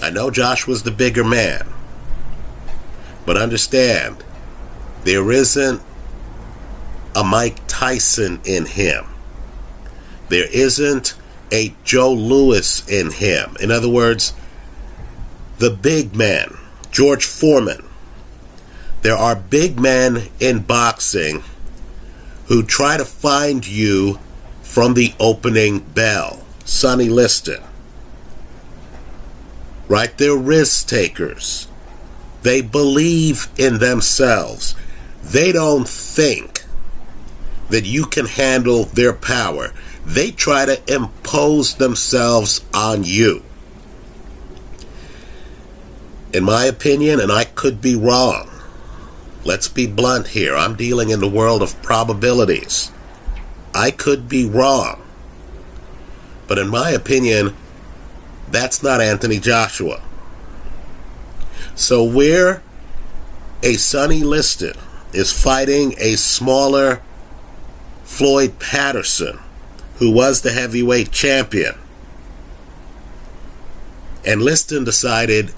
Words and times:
I 0.01 0.09
know 0.09 0.31
Joshua's 0.31 0.83
the 0.83 0.91
bigger 0.91 1.23
man, 1.23 1.67
but 3.25 3.35
understand 3.35 4.23
there 5.03 5.31
isn't 5.31 5.81
a 7.17 7.23
Mike 7.23 7.57
Tyson 7.67 8.39
in 8.45 8.67
him. 8.67 9.03
There 10.29 10.47
isn't 10.53 11.15
a 11.51 11.73
Joe 11.83 12.13
Louis 12.13 12.87
in 12.87 13.09
him. 13.09 13.57
In 13.59 13.71
other 13.71 13.89
words, 13.89 14.33
the 15.57 15.71
big 15.71 16.15
man, 16.15 16.55
George 16.91 17.25
Foreman. 17.25 17.83
There 19.01 19.15
are 19.15 19.35
big 19.35 19.79
men 19.79 20.29
in 20.39 20.59
boxing 20.59 21.43
who 22.49 22.61
try 22.61 22.97
to 22.97 23.05
find 23.05 23.67
you 23.67 24.19
from 24.61 24.93
the 24.93 25.15
opening 25.19 25.79
bell. 25.79 26.45
Sonny 26.65 27.09
Liston. 27.09 27.63
Right? 29.87 30.15
They're 30.15 30.37
risk 30.37 30.87
takers. 30.87 31.67
They 32.43 32.61
believe 32.61 33.47
in 33.57 33.79
themselves. 33.79 34.75
They 35.23 35.51
don't 35.51 35.89
think 35.89 36.56
that 37.69 37.85
you 37.85 38.05
can 38.05 38.25
handle 38.25 38.85
their 38.85 39.13
power. 39.13 39.73
They 40.05 40.31
try 40.31 40.65
to 40.65 40.81
impose 40.93 41.75
themselves 41.75 42.63
on 42.73 43.03
you. 43.03 43.43
In 46.33 46.43
my 46.43 46.65
opinion, 46.65 47.19
and 47.19 47.31
I 47.31 47.45
could 47.45 47.81
be 47.81 47.95
wrong, 47.95 48.49
let's 49.43 49.67
be 49.67 49.87
blunt 49.87 50.29
here. 50.29 50.55
I'm 50.55 50.75
dealing 50.75 51.09
in 51.09 51.19
the 51.19 51.29
world 51.29 51.61
of 51.61 51.81
probabilities. 51.81 52.91
I 53.73 53.91
could 53.91 54.27
be 54.27 54.45
wrong. 54.45 55.01
But 56.47 56.57
in 56.57 56.69
my 56.69 56.91
opinion, 56.91 57.55
that's 58.49 58.81
not 58.81 59.01
Anthony 59.01 59.39
Joshua. 59.39 60.01
So, 61.75 62.03
where 62.03 62.63
a 63.61 63.73
Sonny 63.73 64.23
Liston 64.23 64.75
is 65.13 65.31
fighting 65.31 65.95
a 65.97 66.15
smaller 66.15 67.01
Floyd 68.07 68.57
Patterson, 68.57 69.37
who 69.97 70.09
was 70.09 70.41
the 70.41 70.51
heavyweight 70.51 71.11
champion. 71.11 71.75
And 74.25 74.41
Liston 74.41 74.85
decided, 74.85 75.53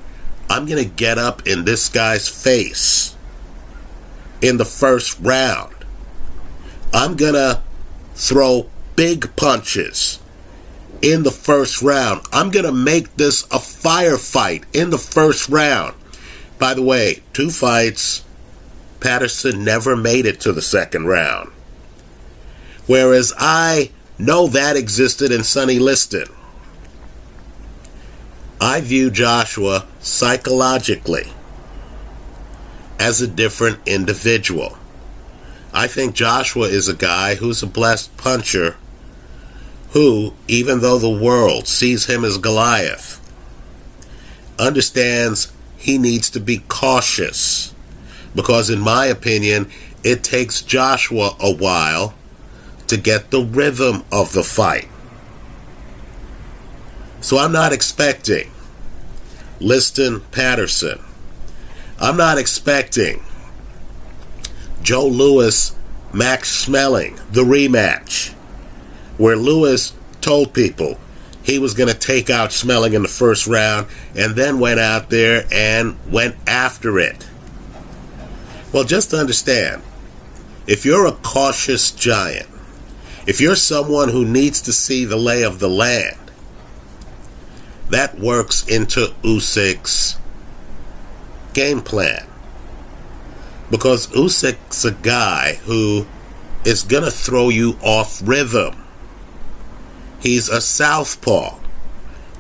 I'm 0.50 0.66
going 0.66 0.84
to 0.84 0.90
get 0.90 1.18
up 1.18 1.48
in 1.48 1.64
this 1.64 1.88
guy's 1.88 2.28
face 2.28 3.16
in 4.42 4.58
the 4.58 4.66
first 4.66 5.18
round. 5.22 5.74
I'm 6.92 7.16
going 7.16 7.36
to 7.36 7.62
throw 8.16 8.70
big 8.98 9.34
punches 9.38 10.20
in 11.02 11.24
the 11.24 11.32
first 11.32 11.82
round. 11.82 12.26
I'm 12.34 12.50
going 12.50 12.66
to 12.66 12.74
make 12.74 13.16
this 13.16 13.44
a 13.44 13.60
firefight 13.60 14.66
in 14.74 14.90
the 14.90 14.98
first 14.98 15.48
round. 15.48 15.96
By 16.58 16.74
the 16.74 16.84
way, 16.84 17.22
two 17.32 17.52
fights, 17.52 18.26
Patterson 19.00 19.64
never 19.64 19.96
made 19.96 20.26
it 20.26 20.42
to 20.42 20.52
the 20.52 20.62
second 20.62 21.06
round. 21.06 21.52
Whereas 22.90 23.32
I 23.38 23.92
know 24.18 24.48
that 24.48 24.76
existed 24.76 25.32
in 25.32 25.44
Sonny 25.44 25.78
Liston. 25.78 26.26
I 28.60 28.82
view 28.82 29.12
Joshua 29.12 29.86
psychologically 30.00 31.32
as 33.00 33.22
a 33.22 33.28
different 33.28 33.78
individual. 33.86 34.80
I 35.72 35.86
think 35.86 36.16
Joshua 36.16 36.66
is 36.66 36.88
a 36.88 36.96
guy 36.96 37.36
who's 37.36 37.62
a 37.62 37.68
blessed 37.68 38.18
puncher 38.18 38.76
who, 39.92 40.34
even 40.48 40.80
though 40.80 40.98
the 40.98 41.12
world 41.12 41.68
sees 41.68 42.08
him 42.08 42.26
as 42.26 42.40
Goliath, 42.40 43.20
understands 44.58 45.54
he 45.78 46.00
needs 46.00 46.28
to 46.32 46.40
be 46.40 46.64
cautious. 46.68 47.72
Because, 48.34 48.72
in 48.72 48.80
my 48.80 49.06
opinion, 49.06 49.70
it 50.04 50.24
takes 50.24 50.64
Joshua 50.64 51.36
a 51.40 51.54
while 51.54 52.16
to 52.90 52.98
get 52.98 53.32
the 53.32 53.42
rhythm 53.42 54.04
of 54.12 54.34
the 54.34 54.44
fight. 54.44 54.88
So 57.22 57.38
I'm 57.38 57.52
not 57.52 57.74
expecting 57.74 58.52
Liston 59.60 60.22
Patterson. 60.32 61.00
I'm 62.00 62.18
not 62.18 62.38
expecting 62.38 63.24
Joe 64.82 65.08
Louis, 65.08 65.76
Max 66.14 66.66
Schmeling, 66.66 67.20
the 67.32 67.44
rematch, 67.44 68.32
where 69.18 69.36
Louis 69.36 69.94
told 70.22 70.54
people 70.54 70.98
he 71.44 71.60
was 71.60 71.74
going 71.74 71.90
to 71.90 71.98
take 71.98 72.30
out 72.30 72.52
Schmeling 72.52 72.94
in 72.94 73.02
the 73.02 73.08
first 73.08 73.48
round 73.48 73.88
and 74.16 74.36
then 74.36 74.60
went 74.60 74.80
out 74.80 75.10
there 75.10 75.46
and 75.52 75.98
went 76.10 76.36
after 76.48 77.00
it. 77.00 77.28
Well, 78.72 78.84
just 78.84 79.14
understand 79.14 79.82
if 80.68 80.86
you're 80.86 81.06
a 81.06 81.12
cautious 81.12 81.92
giant, 81.92 82.49
if 83.30 83.40
you're 83.40 83.56
someone 83.56 84.10
who 84.10 84.26
needs 84.26 84.60
to 84.60 84.74
see 84.74 85.06
the 85.06 85.16
lay 85.16 85.44
of 85.44 85.60
the 85.60 85.70
land, 85.70 86.32
that 87.92 88.18
works 88.18 88.68
into 88.68 89.14
Usyk's 89.22 90.18
game 91.54 91.82
plan. 91.82 92.26
Because 93.70 94.08
Usyk's 94.08 94.84
a 94.84 94.94
guy 94.94 95.60
who 95.66 96.08
is 96.66 96.82
going 96.82 97.04
to 97.04 97.12
throw 97.12 97.50
you 97.50 97.78
off 97.84 98.20
rhythm. 98.28 98.84
He's 100.20 100.50
a 100.50 100.60
southpaw. 100.60 101.60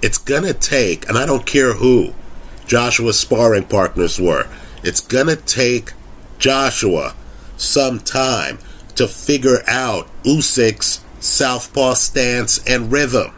It's 0.01 0.17
going 0.17 0.41
to 0.41 0.55
take, 0.55 1.07
and 1.07 1.19
I 1.19 1.27
don't 1.27 1.45
care 1.45 1.73
who 1.73 2.15
Joshua's 2.65 3.19
sparring 3.19 3.65
partners 3.65 4.19
were, 4.19 4.47
it's 4.81 5.01
going 5.01 5.27
to 5.27 5.35
take 5.35 5.93
Joshua 6.39 7.13
some 7.57 7.99
time 7.99 8.57
to 8.99 9.07
figure 9.07 9.63
out 9.65 10.09
Usyk's 10.23 10.99
southpaw 11.21 11.93
stance 11.93 12.61
and 12.67 12.91
rhythm. 12.91 13.33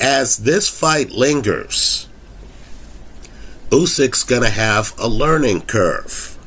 As 0.00 0.38
this 0.38 0.66
fight 0.66 1.10
lingers, 1.10 2.08
Usyk's 3.68 4.24
going 4.24 4.40
to 4.40 4.48
have 4.48 4.94
a 4.98 5.08
learning 5.08 5.60
curve. 5.60 6.38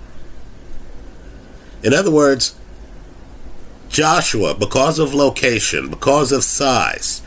In 1.84 1.94
other 1.94 2.10
words, 2.10 2.56
Joshua, 3.90 4.56
because 4.56 4.98
of 4.98 5.14
location, 5.14 5.92
because 5.92 6.32
of 6.32 6.44
size, 6.44 7.22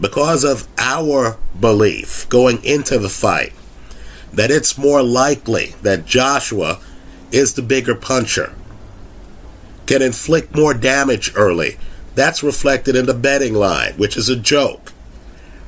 because 0.00 0.42
of 0.42 0.66
our 0.78 1.38
belief 1.60 2.28
going 2.28 2.62
into 2.64 2.98
the 2.98 3.08
fight, 3.08 3.52
that 4.32 4.50
it's 4.50 4.76
more 4.76 5.00
likely 5.00 5.76
that 5.82 6.06
Joshua 6.06 6.80
is 7.30 7.54
the 7.54 7.62
bigger 7.62 7.94
puncher, 7.94 8.52
can 9.86 10.02
inflict 10.02 10.54
more 10.54 10.74
damage 10.74 11.32
early. 11.34 11.76
That's 12.14 12.42
reflected 12.42 12.94
in 12.96 13.06
the 13.06 13.14
betting 13.14 13.54
line, 13.54 13.94
which 13.94 14.16
is 14.16 14.28
a 14.28 14.36
joke. 14.36 14.92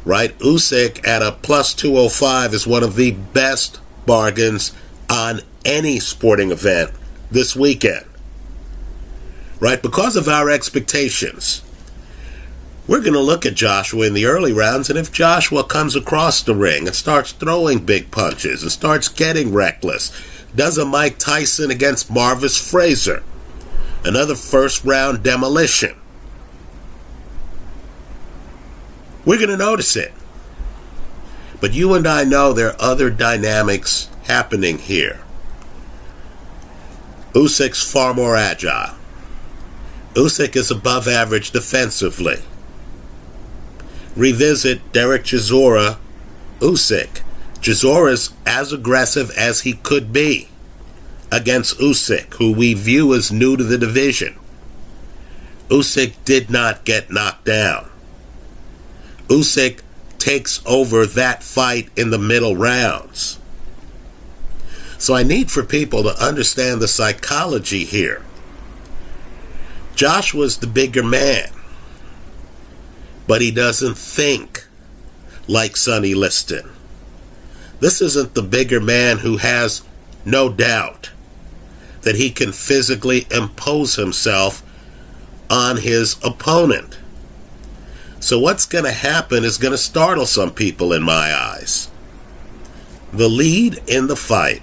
Right? 0.05 0.39
Usyk 0.39 1.07
at 1.07 1.23
a 1.23 1.33
plus 1.33 1.73
205 1.75 2.53
is 2.53 2.67
one 2.67 2.83
of 2.83 2.97
the 2.97 3.13
best 3.13 3.81
bargains 4.05 4.73
on 5.09 5.41
any 5.65 5.99
sporting 5.99 6.51
event 6.51 6.91
this 7.31 7.57
weekend. 7.57 8.05
Right? 9.61 9.81
Because 9.81 10.17
of 10.17 10.29
our 10.29 10.51
expectations. 10.51 11.63
We're 12.87 13.01
going 13.01 13.15
to 13.15 13.21
look 13.21 13.47
at 13.47 13.55
Joshua 13.55 14.07
in 14.07 14.13
the 14.13 14.27
early 14.27 14.53
rounds, 14.53 14.91
and 14.91 14.99
if 14.99 15.11
Joshua 15.11 15.65
comes 15.65 15.97
across 15.97 16.43
the 16.43 16.55
ring 16.55 16.87
and 16.87 16.95
starts 16.95 17.33
throwing 17.33 17.79
big 17.79 18.11
punches 18.11 18.63
and 18.63 18.71
starts 18.71 19.09
getting 19.09 19.55
reckless, 19.55 20.13
does 20.55 20.77
a 20.77 20.85
Mike 20.85 21.19
Tyson 21.19 21.71
against 21.71 22.11
Marvis 22.11 22.59
Frazier, 22.59 23.23
another 24.05 24.35
first 24.35 24.85
round 24.85 25.23
demolition. 25.23 25.97
We're 29.25 29.39
going 29.39 29.49
to 29.49 29.57
notice 29.57 29.97
it. 29.97 30.13
But 31.61 31.73
you 31.73 31.95
and 31.95 32.07
I 32.07 32.25
know 32.25 32.53
there 32.53 32.71
are 32.71 32.77
other 32.81 33.09
dynamics 33.09 34.11
happening 34.25 34.79
here. 34.79 35.21
Usyk's 37.33 37.91
far 37.91 38.13
more 38.13 38.37
agile. 38.37 38.95
Usyk 40.13 40.55
is 40.55 40.71
above 40.71 41.09
average 41.09 41.51
defensively. 41.51 42.43
Revisit 44.15 44.93
Derek 44.93 45.25
Chisora 45.25 45.97
Usyk. 46.61 47.23
Chisora's 47.61 48.35
as 48.45 48.73
aggressive 48.73 49.31
as 49.31 49.63
he 49.63 49.73
could 49.73 50.13
be 50.13 50.49
against 51.35 51.79
Usyk, 51.81 52.35
who 52.35 52.53
we 52.53 52.75
view 52.75 53.13
as 53.13 53.33
new 53.33 53.57
to 53.57 53.65
the 53.65 53.77
division. 53.77 54.37
Usyk 55.69 56.15
did 56.25 56.49
not 56.49 56.85
get 56.85 57.11
knocked 57.11 57.45
down. 57.45 57.91
Usyk 59.27 59.81
takes 60.19 60.65
over 60.65 61.05
that 61.05 61.43
fight 61.43 61.89
in 61.97 62.11
the 62.11 62.19
middle 62.19 62.55
rounds. 62.55 63.41
So 64.97 65.15
I 65.15 65.25
need 65.25 65.51
for 65.51 65.65
people 65.65 66.05
to 66.05 66.25
understand 66.25 66.81
the 66.81 66.87
psychology 66.87 67.85
here. 67.85 68.25
Joshua's 69.97 70.59
the 70.59 70.69
bigger 70.69 71.03
man, 71.03 71.49
but 73.27 73.43
he 73.43 73.51
doesn't 73.51 73.99
think 73.99 74.67
like 75.49 75.77
Sonny 75.77 76.15
Liston. 76.15 76.71
This 77.81 78.01
isn't 78.01 78.35
the 78.35 78.43
bigger 78.43 78.81
man 78.81 79.19
who 79.19 79.39
has 79.39 79.83
no 80.25 80.49
doubt 80.49 81.11
that 82.05 82.17
he 82.17 82.31
can 82.31 82.53
physically 82.53 83.27
impose 83.31 83.97
himself 83.97 84.63
on 85.51 85.79
his 85.79 86.17
opponent. 86.23 86.99
So, 88.21 88.39
what's 88.39 88.65
going 88.65 88.85
to 88.85 88.93
happen 88.93 89.45
is 89.45 89.59
going 89.59 89.73
to 89.73 89.79
startle 89.79 90.27
some 90.27 90.51
people 90.51 90.93
in 90.93 91.03
my 91.03 91.35
eyes. 91.35 91.91
The 93.13 93.29
lead 93.29 93.83
in 93.87 94.07
the 94.07 94.17
fight 94.17 94.63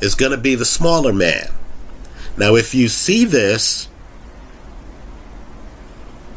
is 0.00 0.14
going 0.14 0.32
to 0.32 0.38
be 0.38 0.54
the 0.54 0.64
smaller 0.64 1.12
man. 1.12 1.50
Now, 2.36 2.54
if 2.54 2.74
you 2.74 2.88
see 2.88 3.24
this 3.24 3.88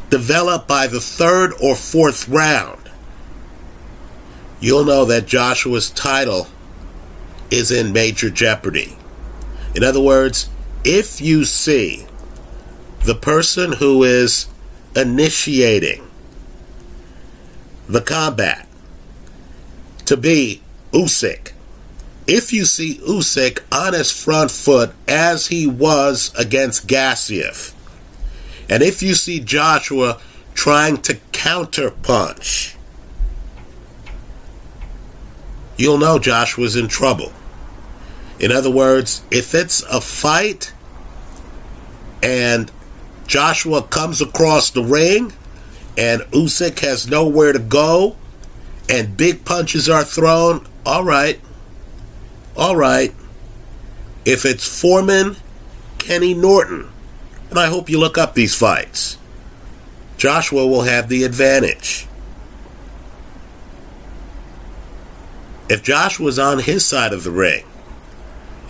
develop 0.08 0.66
by 0.66 0.86
the 0.86 1.00
third 1.00 1.52
or 1.60 1.74
fourth 1.76 2.28
round, 2.28 2.90
you'll 4.60 4.84
know 4.84 5.04
that 5.04 5.26
Joshua's 5.26 5.90
title 5.90 6.46
is 7.50 7.70
in 7.70 7.92
major 7.92 8.30
jeopardy. 8.30 8.96
In 9.74 9.84
other 9.84 10.00
words, 10.00 10.48
if 10.84 11.20
you 11.20 11.44
see 11.44 12.06
the 13.04 13.14
person 13.14 13.72
who 13.72 14.02
is 14.02 14.46
initiating 14.96 16.06
the 17.88 18.00
combat 18.00 18.66
to 20.06 20.16
be 20.16 20.62
Usyk, 20.92 21.52
if 22.26 22.52
you 22.52 22.64
see 22.64 22.96
Usyk 22.98 23.60
on 23.72 23.92
his 23.92 24.10
front 24.10 24.50
foot 24.50 24.92
as 25.06 25.48
he 25.48 25.66
was 25.66 26.32
against 26.36 26.86
Gassiev, 26.86 27.72
and 28.68 28.82
if 28.82 29.02
you 29.02 29.14
see 29.14 29.40
Joshua 29.40 30.20
trying 30.54 30.98
to 30.98 31.14
counter 31.32 31.90
punch, 31.90 32.76
you'll 35.76 35.98
know 35.98 36.18
Joshua's 36.18 36.76
in 36.76 36.86
trouble. 36.88 37.32
In 38.40 38.50
other 38.50 38.70
words, 38.70 39.22
if 39.30 39.54
it's 39.54 39.82
a 39.82 40.00
fight 40.00 40.72
and 42.22 42.72
Joshua 43.26 43.82
comes 43.82 44.22
across 44.22 44.70
the 44.70 44.82
ring 44.82 45.34
and 45.98 46.22
Usyk 46.32 46.78
has 46.80 47.06
nowhere 47.06 47.52
to 47.52 47.58
go 47.58 48.16
and 48.88 49.16
big 49.16 49.44
punches 49.44 49.88
are 49.88 50.04
thrown, 50.04 50.66
all 50.86 51.04
right. 51.04 51.38
All 52.56 52.74
right. 52.74 53.14
If 54.24 54.46
it's 54.46 54.80
Foreman, 54.80 55.36
Kenny 55.98 56.32
Norton, 56.32 56.90
and 57.50 57.58
I 57.58 57.66
hope 57.66 57.90
you 57.90 57.98
look 57.98 58.16
up 58.16 58.34
these 58.34 58.54
fights, 58.54 59.18
Joshua 60.16 60.66
will 60.66 60.82
have 60.82 61.08
the 61.08 61.24
advantage. 61.24 62.06
If 65.68 65.82
Joshua's 65.82 66.38
on 66.38 66.58
his 66.58 66.84
side 66.84 67.12
of 67.12 67.22
the 67.22 67.30
ring, 67.30 67.64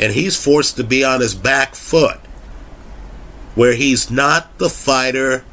and 0.00 0.14
he's 0.14 0.42
forced 0.42 0.76
to 0.76 0.82
be 0.82 1.04
on 1.04 1.20
his 1.20 1.34
back 1.34 1.74
foot, 1.74 2.18
where 3.54 3.74
he's 3.74 4.10
not 4.10 4.58
the 4.58 4.70
fighter 4.70 5.44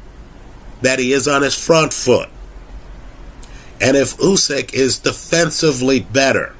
that 0.80 0.98
he 0.98 1.12
is 1.12 1.28
on 1.28 1.42
his 1.42 1.54
front 1.54 1.92
foot. 1.92 2.30
And 3.78 3.94
if 3.96 4.16
Usyk 4.16 4.72
is 4.72 4.98
defensively 4.98 6.00
better 6.00 6.54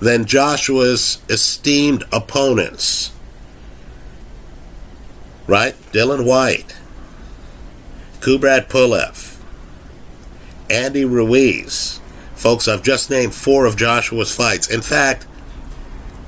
than 0.00 0.24
Joshua's 0.24 1.18
esteemed 1.28 2.04
opponents, 2.10 3.12
right? 5.46 5.74
Dillian 5.92 6.24
Whyte, 6.24 6.74
Kubrat 8.20 8.68
Pulev, 8.68 9.38
Andy 10.70 11.04
Ruiz. 11.04 12.00
Folks, 12.34 12.66
I've 12.66 12.82
just 12.82 13.10
named 13.10 13.34
four 13.34 13.66
of 13.66 13.76
Joshua's 13.76 14.34
fights. 14.34 14.68
In 14.68 14.80
fact, 14.80 15.26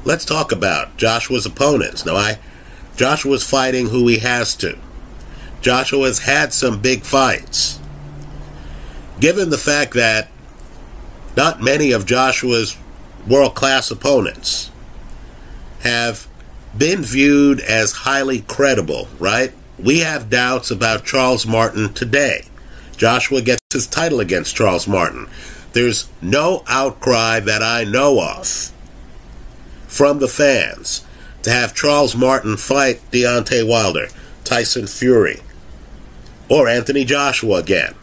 let's 0.04 0.24
talk 0.24 0.52
about 0.52 0.96
Joshua's 0.96 1.46
opponents. 1.46 2.04
Now, 2.04 2.16
I 2.16 2.38
Joshua's 2.96 3.42
fighting 3.42 3.88
who 3.88 4.06
he 4.06 4.18
has 4.18 4.54
to. 4.56 4.78
Joshua's 5.60 6.20
had 6.20 6.52
some 6.52 6.80
big 6.80 7.02
fights. 7.02 7.80
Given 9.18 9.50
the 9.50 9.58
fact 9.58 9.94
that 9.94 10.28
not 11.36 11.62
many 11.62 11.90
of 11.90 12.06
Joshua's 12.06 12.76
world 13.26 13.54
class 13.54 13.90
opponents 13.90 14.70
have 15.80 16.28
been 16.76 17.02
viewed 17.02 17.60
as 17.60 17.92
highly 17.92 18.42
credible, 18.42 19.08
right? 19.18 19.52
We 19.78 20.00
have 20.00 20.30
doubts 20.30 20.70
about 20.70 21.04
Charles 21.04 21.46
Martin 21.46 21.92
today. 21.94 22.46
Joshua 22.96 23.42
gets 23.42 23.60
his 23.72 23.86
title 23.86 24.20
against 24.20 24.54
Charles 24.54 24.86
Martin. 24.86 25.28
There's 25.72 26.08
no 26.22 26.62
outcry 26.68 27.40
that 27.40 27.62
I 27.62 27.84
know 27.84 28.20
of 28.20 28.73
from 29.94 30.18
the 30.18 30.26
fans 30.26 31.06
to 31.44 31.50
have 31.50 31.72
Charles 31.72 32.16
Martin 32.16 32.56
fight 32.56 33.00
Deontay 33.12 33.64
Wilder, 33.64 34.08
Tyson 34.42 34.88
Fury, 34.88 35.40
or 36.48 36.66
Anthony 36.66 37.04
Joshua 37.04 37.58
again. 37.58 37.94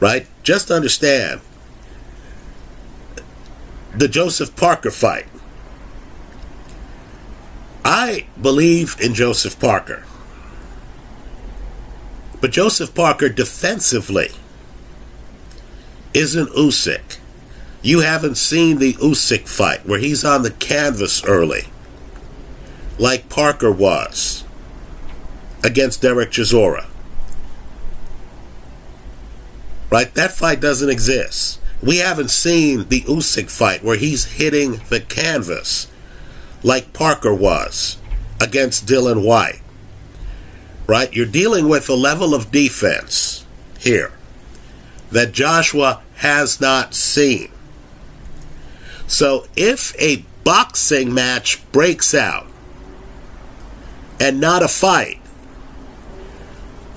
Right? 0.00 0.26
Just 0.42 0.72
understand 0.72 1.40
the 3.94 4.08
Joseph 4.08 4.56
Parker 4.56 4.90
fight. 4.90 5.26
I 7.84 8.26
believe 8.40 8.96
in 9.00 9.14
Joseph 9.14 9.60
Parker. 9.60 10.04
But 12.40 12.50
Joseph 12.50 12.92
Parker 12.92 13.28
defensively 13.28 14.30
isn't 16.12 16.48
Usyk 16.50 17.18
You 17.82 18.00
haven't 18.00 18.36
seen 18.36 18.78
the 18.78 18.94
Usyk 18.94 19.48
fight 19.48 19.84
where 19.84 19.98
he's 19.98 20.24
on 20.24 20.42
the 20.42 20.52
canvas 20.52 21.24
early, 21.24 21.64
like 22.96 23.28
Parker 23.28 23.72
was 23.72 24.44
against 25.64 26.00
Derek 26.00 26.30
Chisora. 26.30 26.86
Right? 29.90 30.14
That 30.14 30.32
fight 30.32 30.60
doesn't 30.60 30.88
exist. 30.88 31.60
We 31.82 31.98
haven't 31.98 32.30
seen 32.30 32.88
the 32.88 33.02
Usyk 33.02 33.50
fight 33.50 33.82
where 33.82 33.96
he's 33.96 34.36
hitting 34.36 34.80
the 34.88 35.00
canvas 35.00 35.88
like 36.62 36.92
Parker 36.92 37.34
was 37.34 37.98
against 38.40 38.86
Dillian 38.86 39.24
Whyte. 39.26 39.60
Right? 40.86 41.12
You're 41.12 41.26
dealing 41.26 41.68
with 41.68 41.88
a 41.88 41.94
level 41.94 42.34
of 42.34 42.52
defense 42.52 43.44
here 43.78 44.12
that 45.10 45.32
Joshua 45.32 46.00
has 46.16 46.60
not 46.60 46.94
seen. 46.94 47.51
So 49.12 49.46
if 49.56 49.94
a 50.00 50.24
boxing 50.42 51.12
match 51.12 51.60
breaks 51.70 52.14
out 52.14 52.46
and 54.18 54.40
not 54.40 54.62
a 54.62 54.68
fight, 54.68 55.20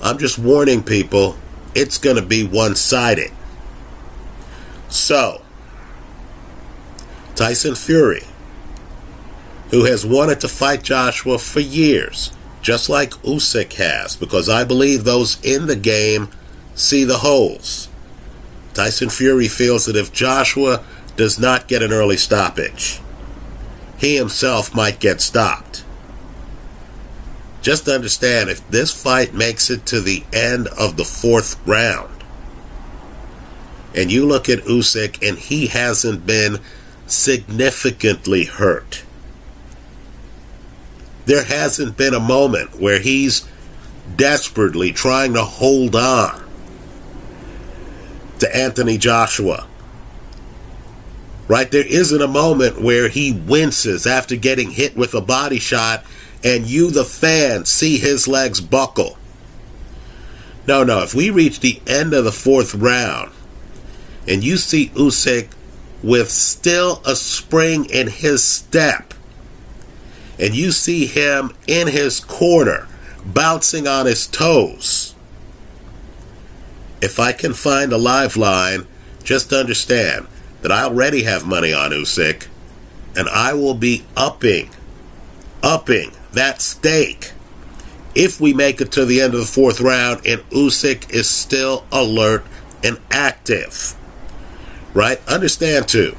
I'm 0.01 0.17
just 0.17 0.39
warning 0.39 0.81
people, 0.81 1.35
it's 1.75 1.97
going 1.97 2.15
to 2.15 2.21
be 2.21 2.45
one 2.45 2.77
sided. 2.77 3.31
So, 4.87 5.41
Tyson 7.35 7.75
Fury, 7.75 8.23
who 9.71 9.83
has 9.83 10.05
wanted 10.05 10.39
to 10.39 10.47
fight 10.47 10.83
Joshua 10.83 11.37
for 11.37 11.59
years, 11.59 12.31
just 12.61 12.87
like 12.87 13.11
Usyk 13.23 13.73
has, 13.73 14.15
because 14.15 14.47
I 14.47 14.63
believe 14.63 15.03
those 15.03 15.37
in 15.43 15.65
the 15.65 15.75
game 15.75 16.29
see 16.75 17.03
the 17.03 17.17
holes. 17.17 17.89
Tyson 18.73 19.09
Fury 19.09 19.49
feels 19.49 19.85
that 19.85 19.97
if 19.97 20.13
Joshua 20.13 20.81
does 21.15 21.39
not 21.39 21.67
get 21.67 21.81
an 21.81 21.91
early 21.91 22.17
stoppage, 22.17 22.99
he 23.97 24.15
himself 24.15 24.75
might 24.75 24.99
get 24.99 25.21
stopped. 25.21 25.83
Just 27.61 27.87
understand 27.87 28.49
if 28.49 28.67
this 28.69 28.91
fight 28.91 29.33
makes 29.33 29.69
it 29.69 29.85
to 29.87 30.01
the 30.01 30.23
end 30.31 30.67
of 30.67 30.97
the 30.97 31.05
fourth 31.05 31.59
round, 31.67 32.23
and 33.95 34.11
you 34.11 34.25
look 34.25 34.49
at 34.49 34.59
Usyk 34.59 35.27
and 35.27 35.37
he 35.37 35.67
hasn't 35.67 36.25
been 36.25 36.59
significantly 37.07 38.45
hurt. 38.45 39.03
There 41.25 41.43
hasn't 41.43 41.97
been 41.97 42.13
a 42.13 42.19
moment 42.19 42.79
where 42.79 42.99
he's 42.99 43.47
desperately 44.15 44.91
trying 44.91 45.33
to 45.33 45.43
hold 45.43 45.95
on 45.95 46.43
to 48.39 48.55
Anthony 48.55 48.97
Joshua. 48.97 49.65
Right? 51.47 51.69
There 51.69 51.85
isn't 51.85 52.21
a 52.21 52.27
moment 52.27 52.81
where 52.81 53.07
he 53.07 53.31
winces 53.31 54.07
after 54.07 54.35
getting 54.35 54.71
hit 54.71 54.95
with 54.97 55.13
a 55.13 55.21
body 55.21 55.59
shot 55.59 56.03
and 56.43 56.67
you, 56.67 56.91
the 56.91 57.05
fan, 57.05 57.65
see 57.65 57.97
his 57.97 58.27
legs 58.27 58.61
buckle. 58.61 59.17
No, 60.67 60.83
no. 60.83 61.03
If 61.03 61.13
we 61.13 61.29
reach 61.29 61.59
the 61.59 61.81
end 61.87 62.13
of 62.13 62.23
the 62.23 62.31
fourth 62.31 62.73
round 62.75 63.31
and 64.27 64.43
you 64.43 64.57
see 64.57 64.89
Usyk 64.89 65.49
with 66.03 66.29
still 66.29 67.01
a 67.05 67.15
spring 67.15 67.85
in 67.85 68.07
his 68.07 68.43
step, 68.43 69.13
and 70.37 70.53
you 70.53 70.71
see 70.71 71.05
him 71.05 71.51
in 71.67 71.87
his 71.87 72.19
corner 72.19 72.87
bouncing 73.25 73.87
on 73.87 74.05
his 74.05 74.27
toes, 74.27 75.15
if 77.01 77.19
I 77.19 77.31
can 77.31 77.53
find 77.53 77.91
a 77.91 77.97
live 77.97 78.37
line, 78.37 78.87
just 79.23 79.53
understand 79.53 80.27
that 80.65 80.71
I 80.71 80.85
already 80.85 81.21
have 81.21 81.45
money 81.45 81.73
on 81.73 81.91
Usyk, 81.91 82.47
and 83.15 83.29
I 83.29 83.53
will 83.53 83.75
be 83.75 84.03
upping, 84.17 84.71
upping 85.61 86.11
that 86.33 86.59
stake 86.59 87.33
if 88.15 88.41
we 88.41 88.51
make 88.51 88.81
it 88.81 88.91
to 88.93 89.05
the 89.05 89.21
end 89.21 89.35
of 89.35 89.41
the 89.41 89.45
fourth 89.45 89.79
round 89.79 90.25
and 90.25 90.41
Usyk 90.49 91.11
is 91.11 91.29
still 91.29 91.85
alert 91.91 92.43
and 92.83 92.99
active. 93.11 93.93
Right? 94.95 95.21
Understand 95.27 95.87
too. 95.87 96.17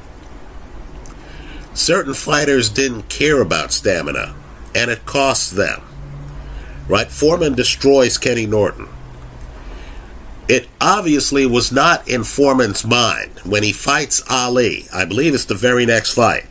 Certain 1.73 2.13
fighters 2.13 2.69
didn't 2.69 3.09
care 3.09 3.41
about 3.41 3.73
stamina, 3.73 4.33
and 4.73 4.89
it 4.89 5.05
costs 5.05 5.51
them. 5.51 5.81
Right? 6.87 7.11
Foreman 7.11 7.53
destroys 7.53 8.17
Kenny 8.17 8.45
Norton. 8.45 8.87
It 10.47 10.67
obviously 10.79 11.45
was 11.45 11.71
not 11.71 12.07
in 12.07 12.23
Foreman's 12.23 12.85
mind 12.85 13.31
when 13.43 13.63
he 13.63 13.73
fights 13.73 14.23
Ali. 14.29 14.87
I 14.93 15.03
believe 15.05 15.33
it's 15.33 15.45
the 15.45 15.55
very 15.55 15.85
next 15.85 16.13
fight 16.13 16.45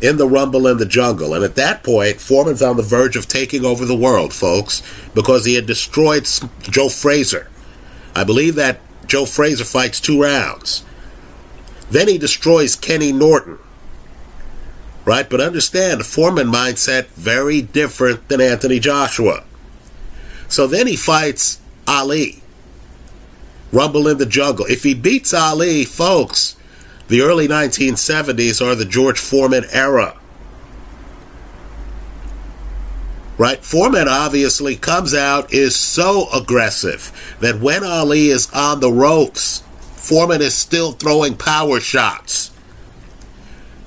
in 0.00 0.16
the 0.16 0.28
Rumble 0.28 0.66
in 0.66 0.78
the 0.78 0.86
Jungle. 0.86 1.34
And 1.34 1.44
at 1.44 1.56
that 1.56 1.82
point, 1.82 2.20
Foreman's 2.20 2.62
on 2.62 2.76
the 2.76 2.82
verge 2.82 3.16
of 3.16 3.28
taking 3.28 3.64
over 3.64 3.84
the 3.84 3.96
world, 3.96 4.32
folks, 4.32 4.82
because 5.14 5.44
he 5.44 5.54
had 5.54 5.66
destroyed 5.66 6.28
Joe 6.62 6.88
Frazier. 6.88 7.48
I 8.14 8.24
believe 8.24 8.54
that 8.56 8.80
Joe 9.06 9.26
Frazier 9.26 9.64
fights 9.64 10.00
two 10.00 10.22
rounds. 10.22 10.84
Then 11.90 12.08
he 12.08 12.18
destroys 12.18 12.76
Kenny 12.76 13.12
Norton. 13.12 13.58
Right? 15.04 15.28
But 15.28 15.40
understand, 15.40 16.00
the 16.00 16.04
Foreman 16.04 16.48
mindset 16.48 17.06
very 17.08 17.62
different 17.62 18.28
than 18.28 18.40
Anthony 18.40 18.80
Joshua. 18.80 19.44
So 20.48 20.66
then 20.66 20.86
he 20.86 20.96
fights 20.96 21.60
Ali. 21.86 22.42
Rumble 23.72 24.08
in 24.08 24.18
the 24.18 24.26
Jungle. 24.26 24.66
If 24.66 24.82
he 24.82 24.94
beats 24.94 25.34
Ali, 25.34 25.84
folks, 25.84 26.56
the 27.08 27.20
early 27.20 27.48
1970s 27.48 28.64
are 28.64 28.74
the 28.74 28.84
George 28.84 29.18
Foreman 29.18 29.64
era. 29.70 30.16
Right? 33.38 33.62
Foreman 33.62 34.08
obviously 34.08 34.76
comes 34.76 35.14
out, 35.14 35.52
is 35.52 35.76
so 35.76 36.28
aggressive 36.32 37.36
that 37.40 37.60
when 37.60 37.84
Ali 37.84 38.28
is 38.28 38.50
on 38.52 38.80
the 38.80 38.92
ropes, 38.92 39.62
Foreman 39.94 40.40
is 40.40 40.54
still 40.54 40.92
throwing 40.92 41.36
power 41.36 41.80
shots. 41.80 42.50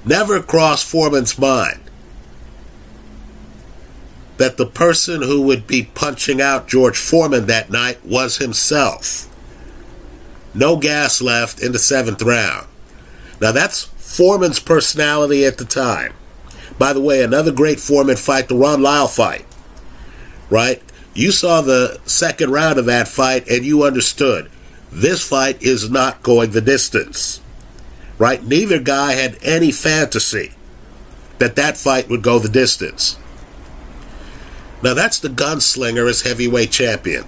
Never 0.06 0.42
crossed 0.42 0.86
Foreman's 0.86 1.38
mind 1.38 1.82
that 4.38 4.58
the 4.58 4.66
person 4.66 5.22
who 5.22 5.42
would 5.42 5.68
be 5.68 5.84
punching 5.84 6.40
out 6.40 6.68
George 6.68 6.98
Foreman 6.98 7.48
that 7.48 7.70
night 7.70 8.06
was 8.06 8.38
himself. 8.38 9.29
No 10.54 10.78
gas 10.78 11.22
left 11.22 11.62
in 11.62 11.72
the 11.72 11.80
seventh 11.80 12.22
round. 12.22 12.68
Now 13.40 13.52
that's 13.52 13.84
Foreman's 13.84 14.60
personality 14.60 15.46
at 15.46 15.58
the 15.58 15.66
time. 15.66 16.14
By 16.78 16.94
the 16.94 17.02
way, 17.02 17.22
another 17.22 17.52
great 17.52 17.80
Foreman 17.80 18.16
fight, 18.16 18.48
the 18.48 18.56
Ron 18.56 18.82
Lyle 18.82 19.08
fight. 19.08 19.46
Right? 20.50 20.82
You 21.14 21.32
saw 21.32 21.62
the 21.62 22.00
second 22.06 22.52
round 22.52 22.80
of 22.80 22.86
that 22.86 23.08
fight 23.08 23.48
and 23.50 23.66
you 23.66 23.84
understood 23.84 24.50
this 24.92 25.28
fight 25.28 25.62
is 25.62 25.90
not 25.90 26.24
going 26.24 26.52
the 26.52 26.62
distance. 26.62 27.42
Right? 28.18 28.44
Neither 28.44 28.80
guy 28.80 29.14
had 29.14 29.38
any 29.44 29.72
fantasy 29.72 30.54
that 31.38 31.56
that 31.56 31.78
fight 31.78 32.10
would 32.10 32.22
go 32.22 32.40
the 32.40 32.50
distance. 32.50 33.18
Now 34.82 34.94
that's 34.94 35.20
the 35.20 35.30
gunslinger 35.30 36.10
as 36.10 36.22
heavyweight 36.22 36.72
champion. 36.72 37.26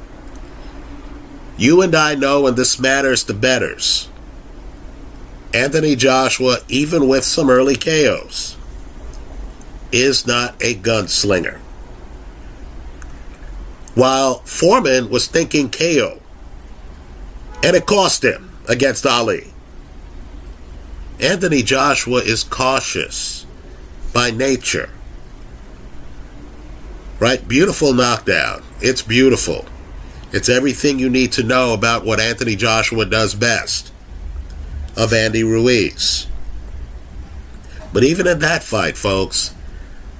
You 1.62 1.84
and 1.84 1.94
I 1.94 2.16
know, 2.16 2.48
and 2.48 2.58
this 2.58 2.80
matters 2.80 3.24
to 3.26 3.36
bettors. 3.36 4.10
Anthony 5.54 5.96
Joshua, 5.96 6.58
even 6.68 7.08
with 7.08 7.24
some 7.24 7.52
early 7.52 7.76
KOs, 7.76 8.58
is 9.92 10.26
not 10.26 10.56
a 10.60 10.74
gunslinger. 10.74 11.60
While 13.94 14.40
Foreman 14.40 15.12
was 15.12 15.28
thinking 15.28 15.70
KO, 15.70 16.20
and 17.62 17.76
it 17.76 17.86
cost 17.86 18.26
him 18.26 18.50
against 18.68 19.06
Ali. 19.06 19.54
Anthony 21.20 21.62
Joshua 21.62 22.22
is 22.22 22.44
cautious 22.44 23.46
by 24.12 24.32
nature. 24.32 24.90
Right? 27.20 27.48
Beautiful 27.48 27.94
knockdown. 27.94 28.64
It's 28.82 29.04
beautiful. 29.04 29.68
It's 30.32 30.50
everything 30.50 30.98
you 30.98 31.10
need 31.10 31.32
to 31.34 31.44
know 31.44 31.74
about 31.74 32.06
what 32.06 32.20
Anthony 32.20 32.56
Joshua 32.56 33.06
does 33.06 33.34
best 33.36 33.92
of 34.96 35.14
Andy 35.14 35.44
Ruiz. 35.44 36.28
But 37.94 38.04
even 38.04 38.28
in 38.28 38.40
that 38.40 38.64
fight, 38.64 38.98
folks, 38.98 39.54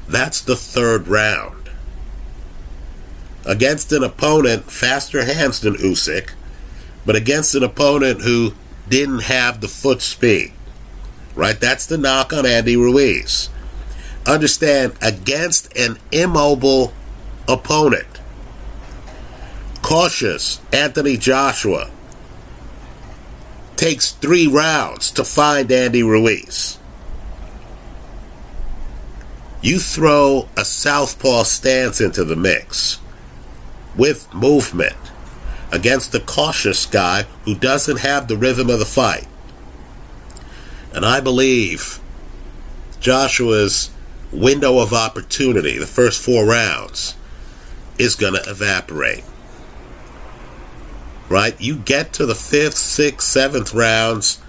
that's 0.08 0.42
the 0.42 0.58
third 0.58 1.08
round. 1.08 1.70
Against 3.46 3.92
an 3.92 4.04
opponent 4.04 4.70
faster 4.70 5.24
hands 5.24 5.62
than 5.62 5.76
Usyk, 5.76 6.32
but 7.06 7.16
against 7.16 7.56
an 7.56 7.64
opponent 7.64 8.22
who 8.22 8.54
didn't 8.90 9.24
have 9.24 9.62
the 9.62 9.68
foot 9.68 10.02
speed. 10.02 10.52
Right? 11.34 11.60
That's 11.60 11.86
the 11.86 11.98
knock 11.98 12.34
on 12.34 12.46
Andy 12.46 12.76
Ruiz. 12.76 13.50
Understand, 14.28 14.94
against 15.02 15.76
an 15.78 15.98
immobile 16.12 16.94
opponent, 17.48 18.11
cautious 19.92 20.62
Anthony 20.72 21.18
Joshua 21.18 21.92
takes 23.76 24.14
three 24.14 24.48
rounds 24.48 25.12
to 25.12 25.26
find 25.26 25.70
Andy 25.70 26.02
Ruiz. 26.02 26.80
You 29.62 29.80
throw 29.80 30.48
a 30.56 30.64
southpaw 30.64 31.44
stance 31.44 32.00
into 32.00 32.24
the 32.24 32.38
mix 32.38 33.00
with 33.98 34.34
movement 34.34 34.96
against 35.74 36.14
the 36.14 36.22
cautious 36.22 36.86
guy 36.86 37.24
who 37.44 37.54
doesn't 37.54 38.00
have 38.00 38.30
the 38.30 38.38
rhythm 38.38 38.70
of 38.70 38.80
the 38.80 38.86
fight. 38.86 39.28
And 40.94 41.06
I 41.06 41.20
believe 41.20 42.00
Joshua's 43.02 43.90
window 44.32 44.80
of 44.80 44.94
opportunity, 44.94 45.78
the 45.78 45.86
first 45.86 46.24
four 46.24 46.46
rounds, 46.46 47.16
is 47.98 48.16
going 48.16 48.42
to 48.42 48.50
evaporate. 48.50 49.26
Right? 51.32 51.60
You 51.62 51.78
get 51.78 52.12
to 52.14 52.26
the 52.26 52.36
fifth, 52.36 52.76
sixth, 52.76 53.26
seventh 53.26 53.74
rounds 53.74 54.42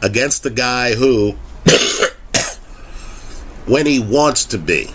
against 0.00 0.44
the 0.44 0.50
guy 0.50 0.94
who, 0.94 1.32
when 3.66 3.86
he 3.86 3.98
wants 3.98 4.44
to 4.44 4.58
be, 4.58 4.94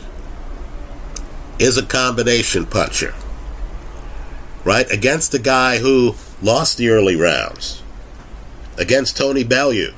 is 1.60 1.78
a 1.78 1.86
combination 1.86 2.66
puncher. 2.66 3.14
Right? 4.64 4.90
Against 4.90 5.34
the 5.34 5.40
guy 5.40 5.80
who 5.80 6.16
lost 6.42 6.78
the 6.78 6.88
early 6.88 7.18
rounds. 7.18 7.84
Against 8.78 9.18
Tony 9.18 9.44
Bellew. 9.44 9.94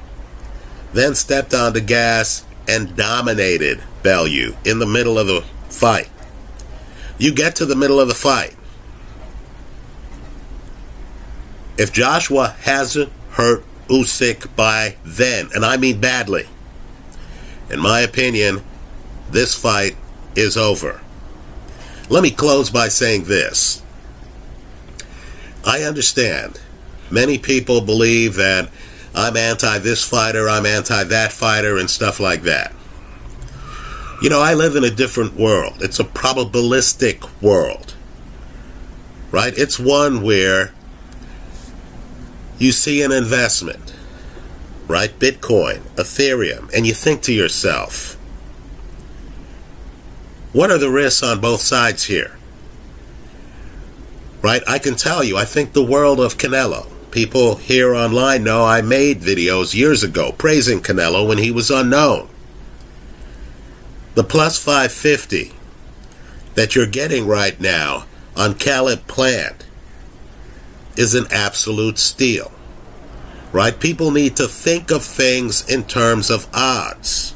Then 0.91 1.13
stepped 1.13 1.53
on 1.53 1.73
the 1.73 1.81
gas 1.81 2.43
and 2.67 2.95
dominated 2.95 3.83
Bellew 4.01 4.55
in 4.65 4.79
the 4.79 4.87
middle 4.87 5.19
of 5.19 5.27
the 5.27 5.43
fight. 5.69 6.09
You 7.19 7.31
get 7.31 7.55
to 7.57 7.67
the 7.67 7.75
middle 7.75 7.99
of 7.99 8.07
the 8.07 8.15
fight. 8.15 8.55
If 11.79 11.93
Joshua 11.93 12.57
hasn't 12.63 13.09
hurt 13.31 13.63
Usyk 13.87 14.53
by 14.53 14.97
then, 15.05 15.47
and 15.55 15.63
I 15.63 15.77
mean 15.77 16.01
badly, 16.01 16.45
in 17.69 17.79
my 17.79 18.01
opinion, 18.01 18.63
this 19.31 19.55
fight 19.55 19.95
is 20.35 20.57
over. 20.57 20.99
Let 22.09 22.21
me 22.21 22.31
close 22.31 22.69
by 22.69 22.89
saying 22.89 23.23
this. 23.23 23.81
I 25.65 25.83
understand 25.83 26.59
many 27.09 27.37
people 27.37 27.79
believe 27.79 28.35
that 28.35 28.69
I'm 29.15 29.37
anti 29.37 29.77
this 29.79 30.03
fighter, 30.03 30.49
I'm 30.49 30.65
anti 30.65 31.05
that 31.05 31.31
fighter, 31.31 31.77
and 31.77 31.89
stuff 31.89 32.19
like 32.19 32.41
that. 32.41 32.73
You 34.21 34.29
know, 34.29 34.41
I 34.41 34.53
live 34.53 34.75
in 34.75 34.83
a 34.83 34.91
different 34.91 35.35
world. 35.35 35.77
It's 35.79 35.99
a 36.01 36.03
probabilistic 36.03 37.29
world. 37.41 37.95
Right? 39.31 39.57
It's 39.57 39.79
one 39.79 40.21
where 40.23 40.73
you 42.59 42.73
see 42.73 43.01
an 43.01 43.11
investment, 43.11 43.93
right? 44.87 45.17
Bitcoin, 45.17 45.79
Ethereum, 45.95 46.71
and 46.75 46.85
you 46.85 46.93
think 46.93 47.21
to 47.23 47.33
yourself, 47.33 48.15
what 50.51 50.69
are 50.69 50.77
the 50.77 50.89
risks 50.89 51.23
on 51.23 51.39
both 51.39 51.61
sides 51.61 52.03
here? 52.03 52.35
Right? 54.41 54.61
I 54.67 54.79
can 54.79 54.95
tell 54.95 55.23
you, 55.23 55.37
I 55.37 55.45
think 55.45 55.73
the 55.73 55.83
world 55.83 56.19
of 56.19 56.37
Canelo. 56.37 56.87
People 57.11 57.55
here 57.55 57.95
online 57.95 58.43
know 58.43 58.65
I 58.65 58.81
made 58.81 59.21
videos 59.21 59.73
years 59.73 60.03
ago 60.03 60.31
praising 60.31 60.79
Canelo 60.79 61.27
when 61.27 61.39
he 61.39 61.51
was 61.51 61.71
unknown. 61.71 62.29
The 64.15 64.23
plus 64.23 64.57
550 64.63 65.53
that 66.55 66.75
you're 66.75 66.87
getting 66.87 67.25
right 67.25 67.59
now 67.59 68.05
on 68.35 68.55
Caleb 68.55 69.07
Plant 69.07 69.65
is 70.99 71.15
an 71.15 71.25
absolute 71.31 71.97
steal. 71.97 72.51
Right? 73.53 73.79
People 73.79 74.11
need 74.11 74.35
to 74.35 74.47
think 74.47 74.91
of 74.91 75.01
things 75.01 75.67
in 75.67 75.85
terms 75.85 76.29
of 76.29 76.47
odds. 76.53 77.33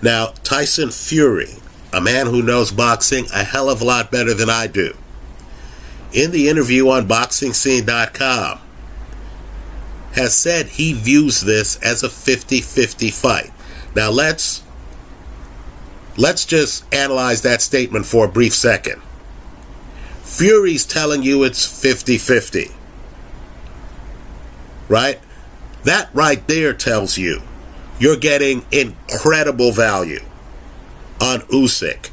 Now, 0.00 0.32
Tyson 0.42 0.90
Fury, 0.90 1.56
a 1.92 2.00
man 2.00 2.26
who 2.26 2.42
knows 2.42 2.72
boxing 2.72 3.26
a 3.32 3.44
hell 3.44 3.68
of 3.68 3.82
a 3.82 3.84
lot 3.84 4.10
better 4.10 4.32
than 4.32 4.48
I 4.48 4.66
do, 4.66 4.96
in 6.12 6.30
the 6.30 6.48
interview 6.48 6.88
on 6.88 7.06
BoxingScene.com, 7.06 8.60
has 10.14 10.34
said 10.34 10.66
he 10.66 10.94
views 10.94 11.42
this 11.42 11.76
as 11.82 12.02
a 12.02 12.08
50 12.08 12.62
50 12.62 13.10
fight. 13.10 13.52
Now, 13.94 14.10
let's. 14.10 14.62
Let's 16.16 16.44
just 16.44 16.82
analyze 16.92 17.42
that 17.42 17.62
statement 17.62 18.04
for 18.04 18.24
a 18.24 18.28
brief 18.28 18.52
second. 18.52 19.00
Fury's 20.28 20.84
telling 20.84 21.22
you 21.22 21.42
it's 21.42 21.64
50 21.64 22.18
50. 22.18 22.66
Right? 24.88 25.18
That 25.84 26.10
right 26.12 26.46
there 26.46 26.74
tells 26.74 27.16
you 27.16 27.40
you're 27.98 28.16
getting 28.16 28.64
incredible 28.70 29.72
value 29.72 30.20
on 31.20 31.40
Usyk 31.40 32.10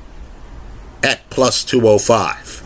at 1.03 1.29
plus 1.29 1.63
205. 1.65 2.63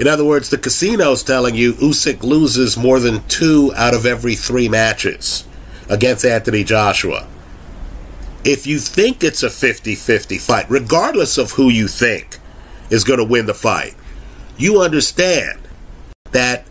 In 0.00 0.08
other 0.08 0.24
words, 0.24 0.48
the 0.48 0.58
casino's 0.58 1.22
telling 1.22 1.54
you 1.54 1.74
Usyk 1.74 2.22
loses 2.22 2.76
more 2.76 2.98
than 2.98 3.26
two 3.28 3.72
out 3.76 3.94
of 3.94 4.06
every 4.06 4.34
three 4.34 4.68
matches 4.68 5.46
against 5.88 6.24
Anthony 6.24 6.64
Joshua. 6.64 7.28
If 8.42 8.66
you 8.66 8.78
think 8.78 9.22
it's 9.22 9.42
a 9.42 9.50
50 9.50 9.94
50 9.94 10.38
fight, 10.38 10.66
regardless 10.70 11.36
of 11.36 11.52
who 11.52 11.68
you 11.68 11.88
think 11.88 12.38
is 12.90 13.04
going 13.04 13.18
to 13.18 13.24
win 13.24 13.46
the 13.46 13.54
fight, 13.54 13.94
you 14.56 14.80
understand 14.80 15.60
that 16.32 16.64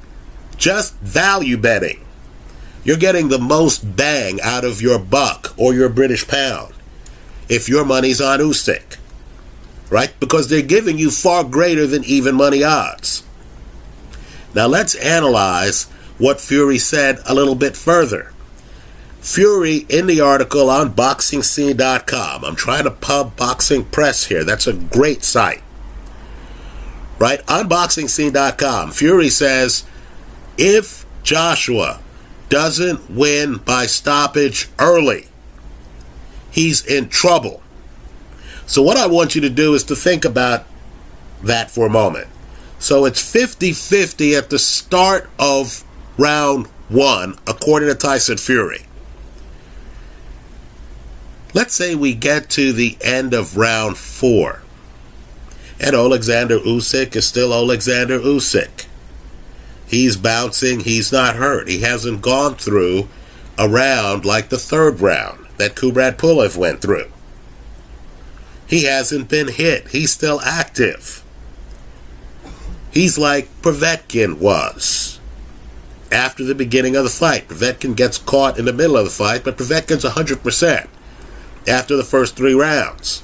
just 0.58 0.96
value 1.00 1.58
betting 1.58 2.06
you're 2.86 2.98
getting 2.98 3.30
the 3.30 3.40
most 3.40 3.96
bang 3.96 4.40
out 4.42 4.64
of 4.64 4.80
your 4.80 5.00
buck 5.00 5.56
or 5.58 5.74
your 5.74 5.90
British 5.90 6.28
pound 6.28 6.72
if 7.50 7.68
your 7.68 7.84
money's 7.84 8.22
on 8.22 8.40
Usyk. 8.40 8.98
Right? 9.90 10.14
Because 10.20 10.50
they're 10.50 10.62
giving 10.62 11.00
you 11.00 11.10
far 11.10 11.44
greater 11.44 11.88
than 11.88 12.04
even 12.04 12.36
money 12.36 12.64
odds. 12.64 13.24
Now 14.54 14.68
let's 14.68 14.96
analyze 14.96 15.86
what 16.20 16.40
Fury 16.40 16.78
said 16.78 17.20
a 17.26 17.34
little 17.34 17.56
bit 17.56 17.76
further. 17.76 18.32
Fury 19.20 19.88
in 19.90 20.06
the 20.06 20.22
article 20.22 20.70
on 20.70 20.94
BoxingScene.com. 20.94 22.46
I'm 22.46 22.56
trying 22.56 22.84
to 22.84 22.92
pub 22.92 23.36
Boxing 23.36 23.86
Press 23.86 24.26
here. 24.26 24.44
That's 24.44 24.68
a 24.68 24.74
great 24.74 25.24
site. 25.24 25.64
Right? 27.18 27.40
On 27.50 27.70
BoxingScene.com, 27.70 28.92
Fury 28.92 29.30
says 29.30 29.86
if 30.58 31.06
Joshua 31.24 32.00
doesn't 32.50 33.10
win 33.10 33.58
by 33.58 33.86
stoppage 33.86 34.70
early, 34.80 35.28
he's 36.52 36.86
in 36.86 37.10
trouble. 37.10 37.62
So, 38.66 38.82
what 38.82 38.98
I 38.98 39.08
want 39.08 39.36
you 39.36 39.42
to 39.42 39.50
do 39.50 39.74
is 39.74 39.84
to 39.86 39.96
think 39.96 40.26
about 40.26 40.66
that 41.44 41.70
for 41.70 41.86
a 41.86 41.90
moment. 41.90 42.28
So, 42.80 43.06
it's 43.06 43.22
50 43.22 43.74
50 43.74 44.36
at 44.36 44.50
the 44.50 44.60
start 44.60 45.30
of 45.40 45.84
round 46.18 46.68
one, 46.90 47.38
according 47.48 47.90
to 47.90 47.96
Tyson 47.96 48.38
Fury. 48.38 48.86
Let's 51.54 51.74
say 51.74 51.96
we 51.96 52.14
get 52.14 52.50
to 52.52 52.74
the 52.74 52.98
end 53.02 53.34
of 53.34 53.56
round 53.56 53.98
four, 53.98 54.62
and 55.80 55.96
Alexander 55.96 56.60
Usyk 56.60 57.16
is 57.16 57.28
still 57.28 57.54
Alexander 57.54 58.20
Usyk. 58.20 58.86
He's 59.88 60.18
bouncing. 60.18 60.82
He's 60.82 61.12
not 61.12 61.36
hurt. 61.36 61.68
He 61.68 61.82
hasn't 61.82 62.22
gone 62.22 62.56
through 62.56 63.08
a 63.58 63.70
round 63.70 64.26
like 64.26 64.50
the 64.50 64.58
third 64.58 65.00
round 65.00 65.46
that 65.58 65.76
Kubrat 65.76 66.18
Pulev 66.18 66.58
went 66.58 66.82
through. 66.82 67.12
He 68.68 68.86
hasn't 68.86 69.30
been 69.30 69.50
hit. 69.50 69.90
He's 69.90 70.12
still 70.12 70.42
active. 70.42 71.24
He's 72.92 73.18
like 73.18 73.50
Povetkin 73.62 74.40
was 74.40 75.20
after 76.12 76.44
the 76.44 76.56
beginning 76.56 76.96
of 76.96 77.04
the 77.04 77.10
fight. 77.10 77.48
Povetkin 77.48 77.96
gets 77.96 78.18
caught 78.18 78.58
in 78.58 78.66
the 78.66 78.74
middle 78.74 78.98
of 78.98 79.06
the 79.06 79.12
fight, 79.12 79.44
but 79.44 79.58
Povetkin's 79.58 80.06
100% 80.06 80.88
after 81.68 81.96
the 81.96 82.04
first 82.04 82.36
three 82.36 82.54
rounds. 82.54 83.22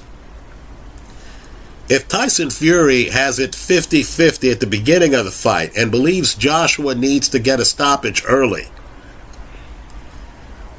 If 1.88 2.08
Tyson 2.08 2.50
Fury 2.50 3.10
has 3.10 3.38
it 3.38 3.54
50 3.54 4.02
50 4.02 4.50
at 4.50 4.60
the 4.60 4.66
beginning 4.66 5.14
of 5.14 5.24
the 5.24 5.30
fight 5.30 5.72
and 5.76 5.90
believes 5.90 6.34
Joshua 6.34 6.94
needs 6.94 7.28
to 7.30 7.38
get 7.38 7.60
a 7.60 7.64
stoppage 7.64 8.22
early, 8.26 8.68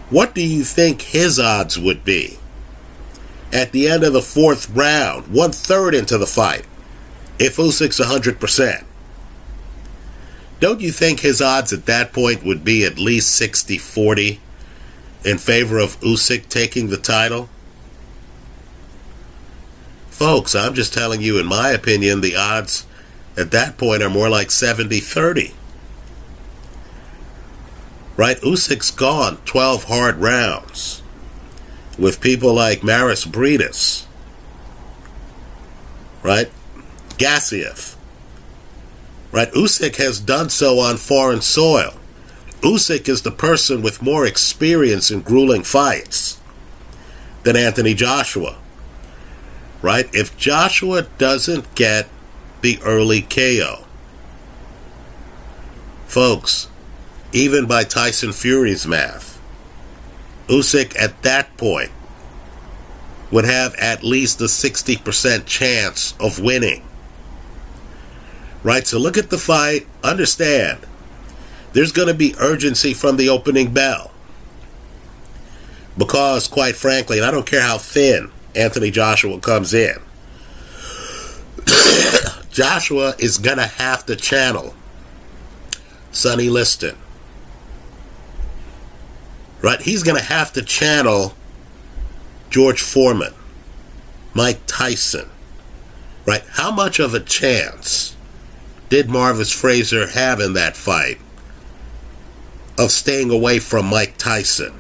what 0.10 0.34
do 0.34 0.42
you 0.42 0.64
think 0.64 1.02
his 1.02 1.40
odds 1.40 1.78
would 1.78 2.06
be? 2.06 2.38
At 3.52 3.72
the 3.72 3.88
end 3.88 4.04
of 4.04 4.14
the 4.14 4.22
fourth 4.22 4.70
round, 4.70 5.28
one 5.28 5.52
third 5.52 5.94
into 5.94 6.18
the 6.18 6.26
fight, 6.26 6.66
if 7.38 7.58
Usyk's 7.58 8.00
100%. 8.00 8.86
Don't 10.60 10.82
you 10.82 10.92
think 10.92 11.20
his 11.20 11.42
odds 11.42 11.74
at 11.74 11.86
that 11.88 12.14
point 12.14 12.44
would 12.44 12.64
be 12.64 12.86
at 12.86 12.98
least 12.98 13.36
60 13.36 13.78
40 13.78 14.40
in 15.26 15.38
favor 15.38 15.78
of 15.78 16.00
Usyk 16.00 16.48
taking 16.48 16.90
the 16.90 16.98
title? 16.98 17.50
Folks, 20.24 20.56
I'm 20.56 20.74
just 20.74 20.94
telling 20.94 21.20
you, 21.20 21.38
in 21.38 21.46
my 21.46 21.72
opinion, 21.72 22.22
the 22.22 22.38
odds 22.38 22.86
at 23.36 23.52
that 23.52 23.78
point 23.78 24.02
are 24.02 24.10
more 24.10 24.30
like 24.30 24.52
70 24.52 25.02
30. 25.02 25.54
Right? 28.16 28.38
Usyk's 28.38 28.90
gone 28.90 29.40
12 29.44 29.84
hard 29.84 30.16
rounds 30.16 31.02
with 32.00 32.22
people 32.22 32.54
like 32.54 32.80
Mairis 32.80 33.28
Briedis. 33.28 34.06
Right? 36.24 36.50
Gassiev. 37.18 37.98
Right? 39.34 39.52
Usyk 39.52 39.98
has 39.98 40.22
done 40.22 40.50
so 40.50 40.80
on 40.80 40.96
foreign 40.96 41.42
soil. 41.42 41.96
Usyk 42.62 43.10
is 43.10 43.24
the 43.24 43.32
person 43.32 43.82
with 43.82 44.02
more 44.02 44.26
experience 44.26 45.12
in 45.12 45.20
grueling 45.20 45.64
fights 45.64 46.40
than 47.44 47.58
Anthony 47.58 47.94
Joshua. 47.94 48.58
Right? 49.84 50.10
If 50.16 50.36
Joshua 50.38 51.04
doesn't 51.20 51.76
get 51.76 52.08
the 52.62 52.80
early 52.84 53.22
KO, 53.22 53.84
folks, 56.08 56.70
even 57.32 57.68
by 57.68 57.84
Tyson 57.84 58.32
Fury's 58.32 58.88
math, 58.88 59.40
Usyk 60.48 61.00
at 61.00 61.22
that 61.22 61.56
point 61.58 61.92
would 63.30 63.46
have 63.46 63.76
at 63.76 64.04
least 64.04 64.42
a 64.42 64.46
60% 64.46 65.46
chance 65.46 66.16
of 66.20 66.40
winning. 66.40 66.84
Right? 68.64 68.88
So 68.88 68.98
look 68.98 69.18
at 69.18 69.30
the 69.30 69.38
fight, 69.38 69.86
understand 70.04 70.80
there's 71.74 71.92
going 71.92 72.08
to 72.08 72.14
be 72.14 72.36
urgency 72.40 72.94
from 72.94 73.18
the 73.18 73.30
opening 73.30 73.74
bell. 73.74 74.12
Because, 75.98 76.48
quite 76.48 76.76
frankly, 76.76 77.18
and 77.18 77.26
I 77.26 77.32
don't 77.32 77.46
care 77.46 77.62
how 77.62 77.78
thin 77.78 78.32
Anthony 78.56 78.92
Joshua 78.92 79.40
comes 79.40 79.74
in, 79.74 79.98
Joshua 82.52 83.16
is 83.18 83.38
going 83.38 83.58
to 83.58 83.66
have 83.66 84.06
to 84.06 84.16
channel 84.16 84.76
Sonny 86.12 86.50
Liston. 86.50 86.96
Right? 89.62 89.82
He's 89.82 90.04
going 90.04 90.18
to 90.18 90.24
have 90.24 90.54
to 90.54 90.62
channel 90.62 91.34
George 92.50 92.82
Foreman, 92.82 93.34
Mike 94.34 94.60
Tyson. 94.68 95.30
Right? 96.26 96.44
How 96.52 96.72
much 96.72 97.00
of 97.00 97.14
a 97.14 97.20
chance 97.20 98.16
did 98.90 99.10
Marvis 99.10 99.52
Frazier 99.52 100.08
have 100.08 100.40
in 100.40 100.54
that 100.54 100.78
fight 100.78 101.20
of 102.78 102.92
staying 102.92 103.32
away 103.32 103.60
from 103.60 103.88
Mike 103.88 104.18
Tyson? 104.18 104.80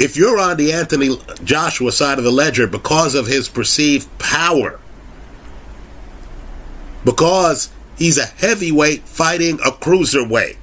If 0.00 0.16
you're 0.16 0.38
on 0.38 0.56
the 0.56 0.72
Anthony 0.72 1.18
Joshua 1.44 1.92
side 1.92 2.16
of 2.16 2.24
the 2.24 2.30
ledger 2.30 2.66
because 2.66 3.14
of 3.14 3.26
his 3.26 3.50
perceived 3.50 4.08
power, 4.18 4.80
because 7.04 7.70
he's 7.98 8.16
a 8.16 8.24
heavyweight 8.24 9.02
fighting 9.02 9.56
a 9.60 9.70
cruiserweight, 9.70 10.56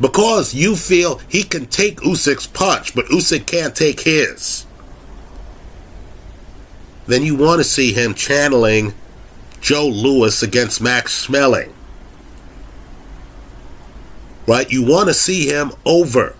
because 0.00 0.54
you 0.54 0.76
feel 0.76 1.18
he 1.28 1.42
can 1.42 1.66
take 1.66 1.96
Usyk's 2.02 2.46
punch, 2.46 2.94
but 2.94 3.06
Usyk 3.06 3.44
can't 3.44 3.74
take 3.74 4.00
his, 4.02 4.66
then 7.08 7.24
you 7.24 7.34
want 7.34 7.58
to 7.58 7.64
see 7.64 7.92
him 7.92 8.14
channeling 8.14 8.94
Joe 9.60 9.88
Louis 9.88 10.44
against 10.44 10.80
Max 10.80 11.26
Schmeling. 11.26 11.72
Right? 14.46 14.70
You 14.70 14.86
want 14.86 15.08
to 15.08 15.14
see 15.14 15.48
him 15.48 15.72
over 15.84 16.36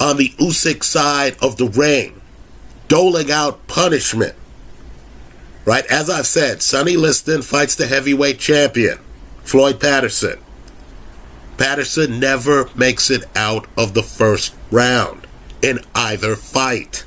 on 0.00 0.16
the 0.16 0.30
Usyk 0.30 0.82
side 0.82 1.36
of 1.42 1.56
the 1.56 1.68
ring, 1.68 2.20
doling 2.88 3.30
out 3.30 3.66
punishment. 3.66 4.34
Right? 5.66 5.84
As 5.86 6.08
I've 6.08 6.26
said, 6.26 6.62
Sonny 6.62 6.96
Liston 6.96 7.42
fights 7.42 7.74
the 7.74 7.86
heavyweight 7.86 8.38
champion, 8.38 8.98
Floyd 9.42 9.78
Patterson. 9.78 10.40
Patterson 11.58 12.18
never 12.18 12.70
makes 12.74 13.10
it 13.10 13.24
out 13.36 13.66
of 13.76 13.92
the 13.92 14.02
first 14.02 14.54
round 14.70 15.26
in 15.60 15.80
either 15.94 16.34
fight. 16.34 17.04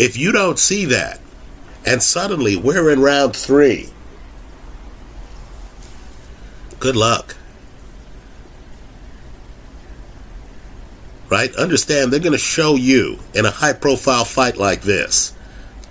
If 0.00 0.16
you 0.16 0.32
don't 0.32 0.58
see 0.58 0.84
that, 0.86 1.20
and 1.86 2.02
suddenly 2.02 2.56
we're 2.56 2.90
in 2.90 3.00
round 3.00 3.36
three, 3.36 3.90
good 6.80 6.96
luck. 6.96 7.36
Right? 11.30 11.54
Understand 11.54 12.12
they're 12.12 12.20
going 12.20 12.32
to 12.32 12.38
show 12.38 12.74
you 12.74 13.20
in 13.34 13.46
a 13.46 13.50
high 13.50 13.72
profile 13.72 14.24
fight 14.24 14.56
like 14.56 14.82
this 14.82 15.34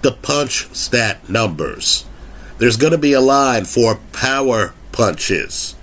the 0.02 0.12
punch 0.12 0.68
stat 0.74 1.30
numbers. 1.30 2.06
There's 2.58 2.78
going 2.78 2.92
to 2.92 2.98
be 2.98 3.14
a 3.14 3.22
line 3.22 3.66
for 3.66 4.00
power 4.12 4.74
punches 4.92 5.76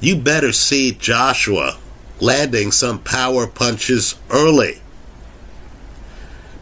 you 0.00 0.16
better 0.16 0.52
see 0.52 0.92
Joshua 0.92 1.78
landing 2.20 2.72
some 2.72 3.00
power 3.00 3.46
punches 3.46 4.16
early. 4.30 4.80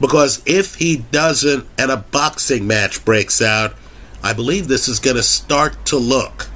Because 0.01 0.43
if 0.45 0.77
he 0.77 0.99
doesn't 1.11 1.67
and 1.79 1.91
a 1.91 1.97
boxing 1.97 2.67
match 2.67 3.05
breaks 3.05 3.41
out, 3.41 3.75
I 4.23 4.33
believe 4.33 4.69
this 4.69 4.89
is 4.89 4.99
going 4.99 5.17
to 5.17 5.23
start 5.23 5.85
to 5.87 5.97
look 5.97 6.49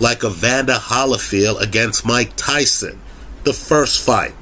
like 0.00 0.24
Evander 0.24 0.74
Holyfield 0.74 1.60
against 1.60 2.06
Mike 2.06 2.32
Tyson, 2.36 3.00
the 3.48 3.54
first 3.54 4.04
fight. 4.04 4.34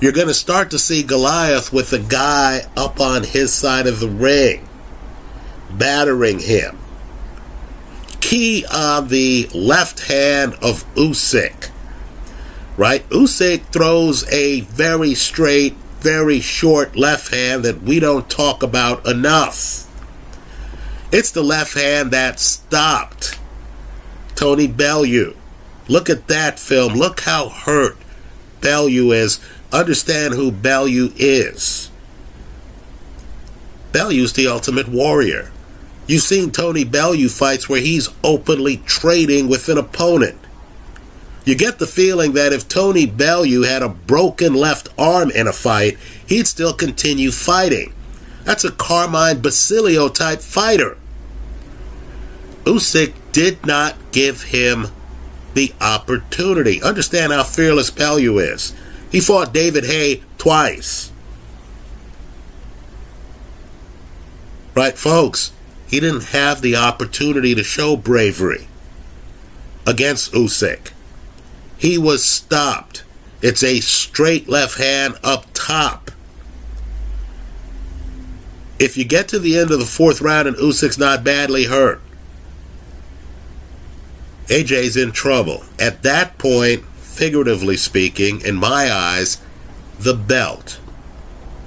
You're 0.00 0.12
going 0.12 0.26
to 0.26 0.34
start 0.34 0.72
to 0.72 0.78
see 0.78 1.04
Goliath 1.04 1.72
with 1.72 1.90
the 1.90 2.00
guy 2.00 2.62
up 2.76 3.00
on 3.00 3.22
his 3.22 3.52
side 3.52 3.86
of 3.86 4.00
the 4.00 4.08
ring, 4.08 4.68
battering 5.70 6.40
him 6.40 6.78
key 8.28 8.66
on 8.70 9.08
the 9.08 9.48
left 9.54 10.00
hand 10.08 10.52
of 10.60 10.84
Usyk. 10.94 11.70
Right? 12.76 13.08
Usyk 13.08 13.62
throws 13.66 14.30
a 14.30 14.60
very 14.60 15.14
straight, 15.14 15.74
very 16.00 16.40
short 16.40 16.94
left 16.94 17.32
hand 17.32 17.64
that 17.64 17.82
we 17.82 18.00
don't 18.00 18.28
talk 18.28 18.62
about 18.62 19.06
enough. 19.06 19.86
It's 21.10 21.30
the 21.30 21.42
left 21.42 21.74
hand 21.74 22.10
that 22.10 22.38
stopped 22.38 23.38
Tony 24.34 24.66
Bellew. 24.66 25.34
Look 25.88 26.10
at 26.10 26.28
that 26.28 26.58
film. 26.58 26.94
Look 26.94 27.20
how 27.20 27.48
hurt 27.48 27.96
Bellew 28.60 29.12
is. 29.12 29.40
Understand 29.72 30.34
who 30.34 30.52
Bellew 30.52 31.12
is. 31.16 31.90
Bellew's 33.92 34.34
the 34.34 34.46
ultimate 34.46 34.88
warrior. 34.88 35.50
You've 36.06 36.22
seen 36.22 36.50
Tony 36.50 36.84
Bellew 36.84 37.28
fights 37.28 37.68
where 37.68 37.80
he's 37.80 38.08
openly 38.22 38.78
trading 38.78 39.48
with 39.48 39.68
an 39.68 39.78
opponent. 39.78 40.38
You 41.44 41.54
get 41.54 41.78
the 41.78 41.86
feeling 41.86 42.32
that 42.32 42.52
if 42.52 42.68
Tony 42.68 43.06
Bellew 43.06 43.62
had 43.62 43.82
a 43.82 43.88
broken 43.88 44.52
left 44.52 44.88
arm 44.98 45.30
in 45.30 45.46
a 45.46 45.52
fight, 45.52 45.96
he'd 46.26 46.46
still 46.46 46.74
continue 46.74 47.30
fighting. 47.30 47.94
That's 48.44 48.64
a 48.64 48.70
Carmine 48.70 49.40
Basilio 49.40 50.08
type 50.08 50.40
fighter. 50.40 50.98
Usyk 52.64 53.14
did 53.32 53.64
not 53.64 53.96
give 54.12 54.42
him 54.42 54.88
the 55.54 55.72
opportunity. 55.80 56.82
Understand 56.82 57.32
how 57.32 57.42
fearless 57.42 57.90
Bellew 57.90 58.38
is. 58.38 58.74
He 59.10 59.20
fought 59.20 59.52
David 59.52 59.84
Haye 59.84 60.22
twice. 60.36 61.10
Right, 64.74 64.96
folks? 64.96 65.52
He 65.88 66.00
didn't 66.00 66.26
have 66.26 66.60
the 66.60 66.76
opportunity 66.76 67.54
to 67.54 67.64
show 67.64 67.96
bravery 67.96 68.68
against 69.86 70.32
Usyk. 70.32 70.92
He 71.78 71.96
was 71.96 72.24
stopped. 72.24 73.04
It's 73.40 73.62
a 73.62 73.80
straight 73.80 74.48
left 74.48 74.78
hand 74.78 75.18
up 75.24 75.46
top. 75.54 76.10
If 78.78 78.96
you 78.96 79.04
get 79.04 79.28
to 79.28 79.38
the 79.38 79.58
end 79.58 79.70
of 79.70 79.78
the 79.78 79.84
fourth 79.86 80.20
round 80.20 80.46
and 80.46 80.56
Usyk's 80.56 80.98
not 80.98 81.24
badly 81.24 81.64
hurt, 81.64 82.00
AJ's 84.48 84.96
in 84.96 85.12
trouble. 85.12 85.64
At 85.78 86.02
that 86.02 86.38
point, 86.38 86.84
figuratively 86.96 87.76
speaking, 87.76 88.40
in 88.40 88.56
my 88.56 88.92
eyes, 88.92 89.40
the 89.98 90.14
belt 90.14 90.80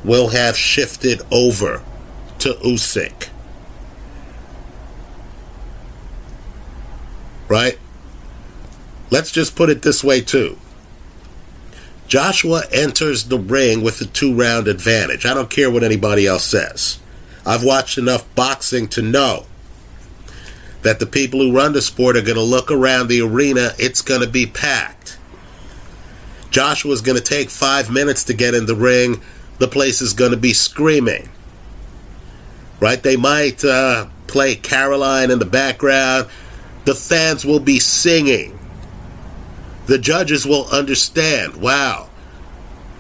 will 0.04 0.30
have 0.30 0.58
shifted 0.58 1.22
over 1.32 1.84
to 2.40 2.54
Usyk. 2.56 3.30
right? 7.52 7.78
Let's 9.10 9.30
just 9.30 9.58
put 9.58 9.70
it 9.70 9.82
this 9.82 10.06
way, 10.06 10.22
too. 10.22 10.58
Joshua 12.08 12.64
enters 12.72 13.26
the 13.26 13.38
ring 13.38 13.84
with 13.84 14.00
a 14.00 14.06
two 14.06 14.34
round 14.34 14.70
advantage. 14.70 15.26
I 15.26 15.34
don't 15.34 15.50
care 15.50 15.70
what 15.70 15.84
anybody 15.84 16.26
else 16.26 16.46
says. 16.46 16.98
I've 17.46 17.64
watched 17.64 17.98
enough 17.98 18.24
boxing 18.36 18.88
to 18.90 19.02
know 19.02 19.48
that 20.84 21.00
the 21.00 21.06
people 21.06 21.40
who 21.42 21.56
run 21.56 21.74
the 21.74 21.82
sport 21.82 22.18
are 22.18 22.22
going 22.22 22.36
to 22.38 22.42
look 22.44 22.72
around 22.72 23.08
the 23.08 23.22
arena, 23.22 23.72
it's 23.80 24.02
going 24.02 24.22
to 24.22 24.30
be 24.30 24.46
packed. 24.46 25.18
Joshua's 26.52 27.02
going 27.02 27.18
to 27.18 27.24
take 27.24 27.50
five 27.50 27.90
minutes 27.92 28.24
to 28.26 28.34
get 28.34 28.54
in 28.54 28.66
the 28.66 28.76
ring, 28.76 29.22
the 29.60 29.68
place 29.68 30.02
is 30.02 30.14
going 30.14 30.32
to 30.32 30.38
be 30.38 30.54
screaming. 30.54 31.30
right? 32.80 33.02
They 33.02 33.18
might 33.18 33.64
uh, 33.64 34.08
play 34.28 34.56
Caroline 34.56 35.32
in 35.32 35.40
the 35.40 35.46
background. 35.46 36.30
The 36.86 36.96
fans 36.96 37.46
will 37.46 37.60
be 37.62 37.80
singing. 37.80 38.60
The 39.88 40.00
judges 40.00 40.46
will 40.46 40.68
understand 40.72 41.58
wow, 41.58 42.10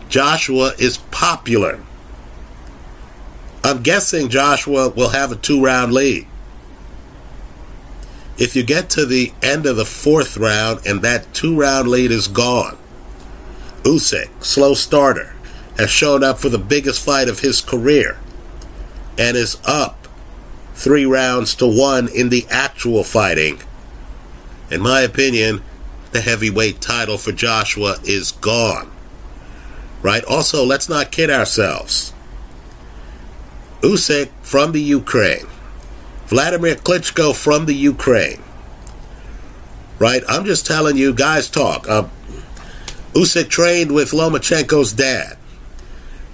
Joshua 0.09 0.73
is 0.79 0.97
popular. 1.11 1.83
I'm 3.63 3.83
guessing 3.83 4.29
Joshua 4.29 4.89
will 4.89 5.09
have 5.09 5.31
a 5.31 5.35
two 5.35 5.63
round 5.63 5.93
lead. 5.93 6.27
If 8.41 8.55
you 8.55 8.63
get 8.63 8.89
to 8.89 9.05
the 9.05 9.33
end 9.43 9.67
of 9.67 9.75
the 9.75 9.85
fourth 9.85 10.35
round 10.35 10.83
and 10.87 11.03
that 11.03 11.31
two 11.31 11.55
round 11.55 11.87
lead 11.87 12.09
is 12.09 12.27
gone, 12.27 12.75
Usyk, 13.83 14.43
slow 14.43 14.73
starter, 14.73 15.35
has 15.77 15.91
shown 15.91 16.23
up 16.23 16.39
for 16.39 16.49
the 16.49 16.57
biggest 16.57 17.05
fight 17.05 17.29
of 17.29 17.41
his 17.41 17.61
career 17.61 18.17
and 19.15 19.37
is 19.37 19.59
up 19.63 20.07
three 20.73 21.05
rounds 21.05 21.53
to 21.53 21.67
one 21.67 22.07
in 22.07 22.29
the 22.29 22.47
actual 22.49 23.03
fighting. 23.03 23.61
In 24.71 24.81
my 24.81 25.01
opinion, 25.01 25.61
the 26.11 26.21
heavyweight 26.21 26.81
title 26.81 27.19
for 27.19 27.31
Joshua 27.31 27.99
is 28.03 28.31
gone. 28.31 28.91
Right? 30.01 30.25
Also, 30.25 30.65
let's 30.65 30.89
not 30.89 31.11
kid 31.11 31.29
ourselves. 31.29 32.11
Usyk 33.81 34.31
from 34.41 34.71
the 34.71 34.81
Ukraine. 34.81 35.45
Vladimir 36.31 36.75
Klitschko 36.75 37.35
from 37.35 37.65
the 37.65 37.75
Ukraine. 37.75 38.41
Right? 39.99 40.23
I'm 40.29 40.45
just 40.45 40.65
telling 40.65 40.95
you, 40.95 41.13
guys 41.13 41.49
talk. 41.49 41.89
Uh, 41.89 42.07
Usyk 43.11 43.49
trained 43.49 43.91
with 43.91 44.11
Lomachenko's 44.11 44.93
dad. 44.93 45.37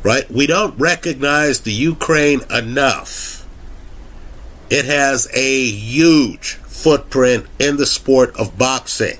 Right? 0.03 0.29
We 0.29 0.45
don't 0.45 0.77
recognize 0.77 1.61
the 1.61 1.71
Ukraine 1.71 2.41
enough. 2.51 3.43
It 4.69 4.85
has 4.85 5.27
a 5.33 5.65
huge 5.65 6.53
footprint 6.65 7.47
in 7.57 7.77
the 7.77 7.87
sport 7.87 8.37
of 8.37 8.55
boxing. 8.55 9.17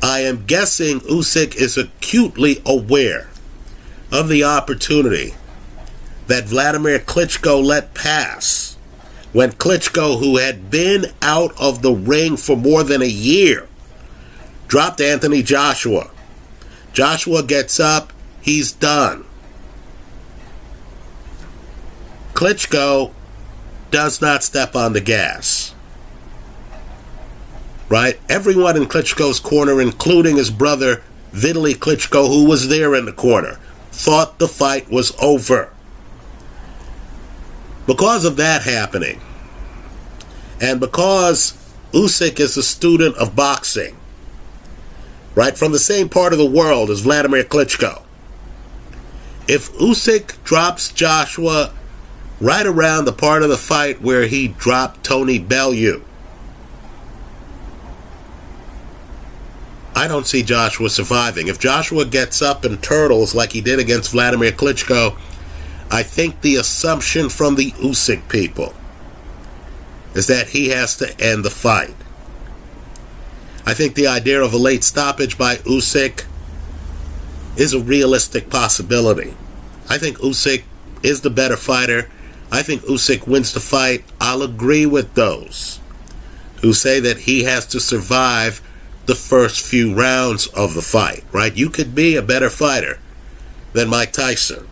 I 0.00 0.20
am 0.20 0.46
guessing 0.46 1.00
Usyk 1.00 1.56
is 1.56 1.76
acutely 1.76 2.62
aware 2.64 3.28
of 4.12 4.28
the 4.28 4.44
opportunity 4.44 5.34
that 6.26 6.44
Vladimir 6.44 6.98
Klitschko 6.98 7.62
let 7.62 7.94
pass 7.94 8.76
when 9.32 9.52
Klitschko, 9.52 10.18
who 10.18 10.36
had 10.36 10.70
been 10.70 11.06
out 11.22 11.58
of 11.58 11.82
the 11.82 11.92
ring 11.92 12.36
for 12.36 12.56
more 12.56 12.82
than 12.82 13.02
a 13.02 13.06
year, 13.06 13.66
dropped 14.68 15.00
Anthony 15.00 15.42
Joshua. 15.42 16.10
Joshua 16.92 17.42
gets 17.42 17.80
up, 17.80 18.12
he's 18.40 18.72
done. 18.72 19.24
Klitschko 22.34 23.12
does 23.90 24.20
not 24.20 24.42
step 24.42 24.76
on 24.76 24.92
the 24.92 25.00
gas 25.00 25.72
right? 27.92 28.18
Everyone 28.26 28.78
in 28.78 28.86
Klitschko's 28.86 29.38
corner, 29.38 29.78
including 29.78 30.38
his 30.38 30.50
brother 30.50 31.02
Vitaly 31.34 31.74
Klitschko, 31.74 32.26
who 32.26 32.48
was 32.48 32.68
there 32.68 32.94
in 32.94 33.04
the 33.04 33.12
corner, 33.12 33.58
thought 33.90 34.38
the 34.38 34.48
fight 34.48 34.90
was 34.90 35.14
over. 35.20 35.70
Because 37.86 38.24
of 38.24 38.36
that 38.36 38.62
happening, 38.62 39.20
and 40.60 40.78
because 40.78 41.54
Usyk 41.92 42.38
is 42.38 42.56
a 42.56 42.62
student 42.62 43.16
of 43.16 43.34
boxing, 43.34 43.96
right, 45.34 45.58
from 45.58 45.72
the 45.72 45.78
same 45.78 46.08
part 46.08 46.32
of 46.32 46.38
the 46.38 46.46
world 46.46 46.90
as 46.90 47.00
Vladimir 47.00 47.42
Klitschko, 47.42 48.02
if 49.48 49.72
Usyk 49.72 50.42
drops 50.44 50.92
Joshua 50.92 51.72
right 52.40 52.66
around 52.66 53.04
the 53.04 53.12
part 53.12 53.42
of 53.42 53.48
the 53.48 53.56
fight 53.56 54.00
where 54.00 54.26
he 54.26 54.48
dropped 54.48 55.02
Tony 55.04 55.38
Bellew, 55.38 56.04
I 59.94 60.08
don't 60.08 60.26
see 60.26 60.42
Joshua 60.42 60.88
surviving. 60.88 61.48
If 61.48 61.58
Joshua 61.58 62.04
gets 62.06 62.40
up 62.40 62.64
and 62.64 62.82
turtles 62.82 63.34
like 63.34 63.52
he 63.52 63.60
did 63.60 63.78
against 63.78 64.12
Vladimir 64.12 64.52
Klitschko, 64.52 65.18
I 65.92 66.02
think 66.02 66.40
the 66.40 66.56
assumption 66.56 67.28
from 67.28 67.56
the 67.56 67.72
Usyk 67.72 68.30
people 68.30 68.72
is 70.14 70.26
that 70.26 70.48
he 70.48 70.70
has 70.70 70.96
to 70.96 71.20
end 71.20 71.44
the 71.44 71.50
fight. 71.50 71.94
I 73.66 73.74
think 73.74 73.94
the 73.94 74.06
idea 74.06 74.40
of 74.40 74.54
a 74.54 74.56
late 74.56 74.84
stoppage 74.84 75.36
by 75.36 75.56
Usyk 75.56 76.24
is 77.58 77.74
a 77.74 77.78
realistic 77.78 78.48
possibility. 78.48 79.34
I 79.90 79.98
think 79.98 80.16
Usyk 80.18 80.64
is 81.02 81.20
the 81.20 81.30
better 81.30 81.58
fighter. 81.58 82.10
I 82.50 82.62
think 82.62 82.80
Usyk 82.84 83.26
wins 83.26 83.52
the 83.52 83.60
fight. 83.60 84.02
I'll 84.18 84.42
agree 84.42 84.86
with 84.86 85.12
those 85.12 85.78
who 86.62 86.72
say 86.72 87.00
that 87.00 87.18
he 87.18 87.44
has 87.44 87.66
to 87.66 87.80
survive 87.80 88.62
the 89.04 89.14
first 89.14 89.60
few 89.60 89.94
rounds 89.94 90.46
of 90.48 90.72
the 90.72 90.80
fight, 90.80 91.22
right? 91.32 91.54
You 91.54 91.68
could 91.68 91.94
be 91.94 92.16
a 92.16 92.22
better 92.22 92.48
fighter 92.48 92.98
than 93.74 93.90
Mike 93.90 94.12
Tyson. 94.12 94.68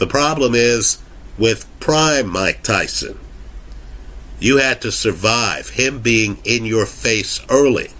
The 0.00 0.06
problem 0.06 0.54
is 0.54 0.96
with 1.36 1.68
prime 1.78 2.26
Mike 2.26 2.62
Tyson, 2.62 3.20
you 4.38 4.56
had 4.56 4.80
to 4.80 4.90
survive 4.90 5.68
him 5.68 6.00
being 6.00 6.38
in 6.42 6.64
your 6.64 6.86
face 6.86 7.38
early. 7.50 7.90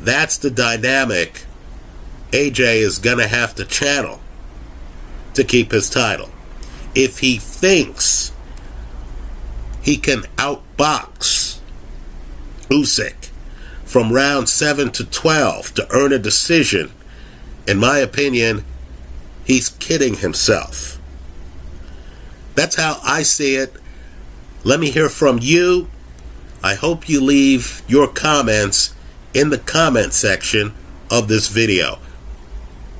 That's 0.00 0.38
the 0.38 0.50
dynamic 0.50 1.44
AJ 2.32 2.78
is 2.78 2.98
going 2.98 3.18
to 3.18 3.28
have 3.28 3.54
to 3.54 3.64
channel 3.64 4.18
to 5.34 5.44
keep 5.44 5.70
his 5.70 5.88
title. 5.88 6.30
If 6.96 7.20
he 7.20 7.36
thinks 7.36 8.32
he 9.82 9.98
can 9.98 10.22
outbox 10.34 11.60
Usyk 12.68 13.30
from 13.84 14.12
round 14.12 14.48
7 14.48 14.90
to 14.90 15.04
12 15.04 15.74
to 15.74 15.86
earn 15.92 16.12
a 16.12 16.18
decision, 16.18 16.90
in 17.68 17.78
my 17.78 17.98
opinion, 17.98 18.64
he's 19.46 19.70
kidding 19.70 20.16
himself. 20.16 21.00
That's 22.54 22.76
how 22.76 22.98
I 23.02 23.22
see 23.22 23.54
it. 23.54 23.72
Let 24.64 24.80
me 24.80 24.90
hear 24.90 25.08
from 25.08 25.38
you. 25.40 25.88
I 26.62 26.74
hope 26.74 27.08
you 27.08 27.20
leave 27.20 27.82
your 27.86 28.08
comments 28.08 28.94
in 29.32 29.50
the 29.50 29.58
comment 29.58 30.12
section 30.12 30.74
of 31.10 31.28
this 31.28 31.48
video. 31.48 31.98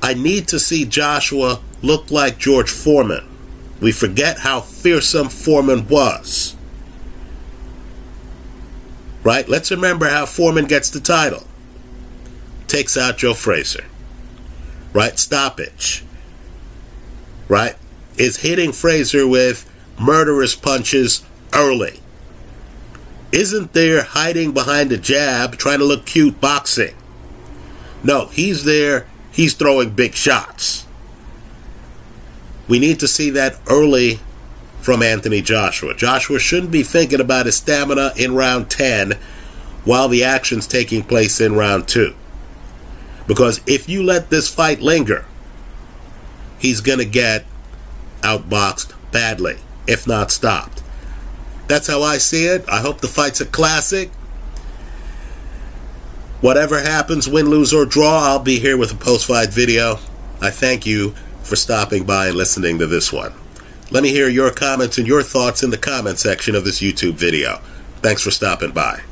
I 0.01 0.13
need 0.13 0.47
to 0.49 0.59
see 0.59 0.85
Joshua 0.85 1.59
look 1.81 2.09
like 2.11 2.37
George 2.37 2.69
Foreman. 2.69 3.27
We 3.81 3.91
forget 3.91 4.39
how 4.39 4.61
fearsome 4.61 5.29
Foreman 5.29 5.87
was. 5.87 6.55
Right? 9.23 9.49
Let's 9.49 9.71
remember 9.71 10.07
how 10.07 10.25
Foreman 10.25 10.65
gets 10.65 10.89
the 10.89 11.01
title. 11.01 11.43
Takes 12.67 12.95
out 12.95 13.17
Joe 13.17 13.33
Frazier. 13.33 13.85
Right? 14.93 15.19
Stoppage. 15.19 16.05
Right? 17.47 17.75
Is 18.17 18.37
hitting 18.37 18.71
Frazier 18.71 19.27
with 19.27 19.69
murderous 19.99 20.55
punches 20.55 21.23
early. 21.53 21.99
Isn't 23.31 23.73
there 23.73 24.03
hiding 24.03 24.51
behind 24.53 24.91
a 24.91 24.97
jab 24.97 25.57
trying 25.57 25.79
to 25.79 25.85
look 25.85 26.05
cute 26.05 26.39
boxing? 26.39 26.95
No, 28.03 28.27
he's 28.27 28.63
there. 28.63 29.07
He's 29.31 29.53
throwing 29.53 29.91
big 29.91 30.13
shots. 30.13 30.85
We 32.67 32.79
need 32.79 32.99
to 32.99 33.07
see 33.07 33.29
that 33.31 33.59
early 33.69 34.19
from 34.81 35.03
Anthony 35.03 35.41
Joshua. 35.41 35.93
Joshua 35.93 36.39
shouldn't 36.39 36.71
be 36.71 36.83
thinking 36.83 37.19
about 37.19 37.45
his 37.45 37.57
stamina 37.57 38.13
in 38.15 38.35
round 38.35 38.69
10 38.69 39.13
while 39.83 40.07
the 40.07 40.23
action's 40.23 40.67
taking 40.67 41.03
place 41.03 41.39
in 41.39 41.55
round 41.55 41.87
2. 41.87 42.13
Because 43.27 43.61
if 43.67 43.89
you 43.89 44.03
let 44.03 44.29
this 44.29 44.53
fight 44.53 44.81
linger, 44.81 45.25
he's 46.59 46.81
going 46.81 46.99
to 46.99 47.05
get 47.05 47.45
outboxed 48.21 48.93
badly, 49.11 49.57
if 49.87 50.07
not 50.07 50.31
stopped. 50.31 50.83
That's 51.67 51.87
how 51.87 52.01
I 52.01 52.17
see 52.17 52.45
it. 52.45 52.67
I 52.69 52.79
hope 52.79 53.01
the 53.01 53.07
fight's 53.07 53.41
a 53.41 53.45
classic. 53.45 54.09
Whatever 56.39 56.79
happens, 56.79 57.27
win, 57.27 57.49
lose, 57.49 57.73
or 57.73 57.85
draw, 57.85 58.27
I'll 58.27 58.39
be 58.39 58.59
here 58.59 58.77
with 58.77 58.91
a 58.91 58.95
post 58.95 59.25
fight 59.27 59.49
video. 59.49 59.95
I 60.39 60.51
thank 60.51 60.85
you 60.85 61.11
for 61.43 61.55
stopping 61.55 62.05
by 62.05 62.27
and 62.27 62.35
listening 62.35 62.77
to 62.79 62.87
this 62.87 63.11
one. 63.11 63.33
Let 63.89 64.03
me 64.03 64.09
hear 64.09 64.29
your 64.29 64.51
comments 64.51 64.97
and 64.97 65.07
your 65.07 65.23
thoughts 65.23 65.63
in 65.63 65.71
the 65.71 65.77
comment 65.77 66.19
section 66.19 66.55
of 66.55 66.63
this 66.63 66.79
YouTube 66.79 67.13
video. 67.13 67.59
Thanks 68.01 68.21
for 68.21 68.31
stopping 68.31 68.71
by. 68.71 69.06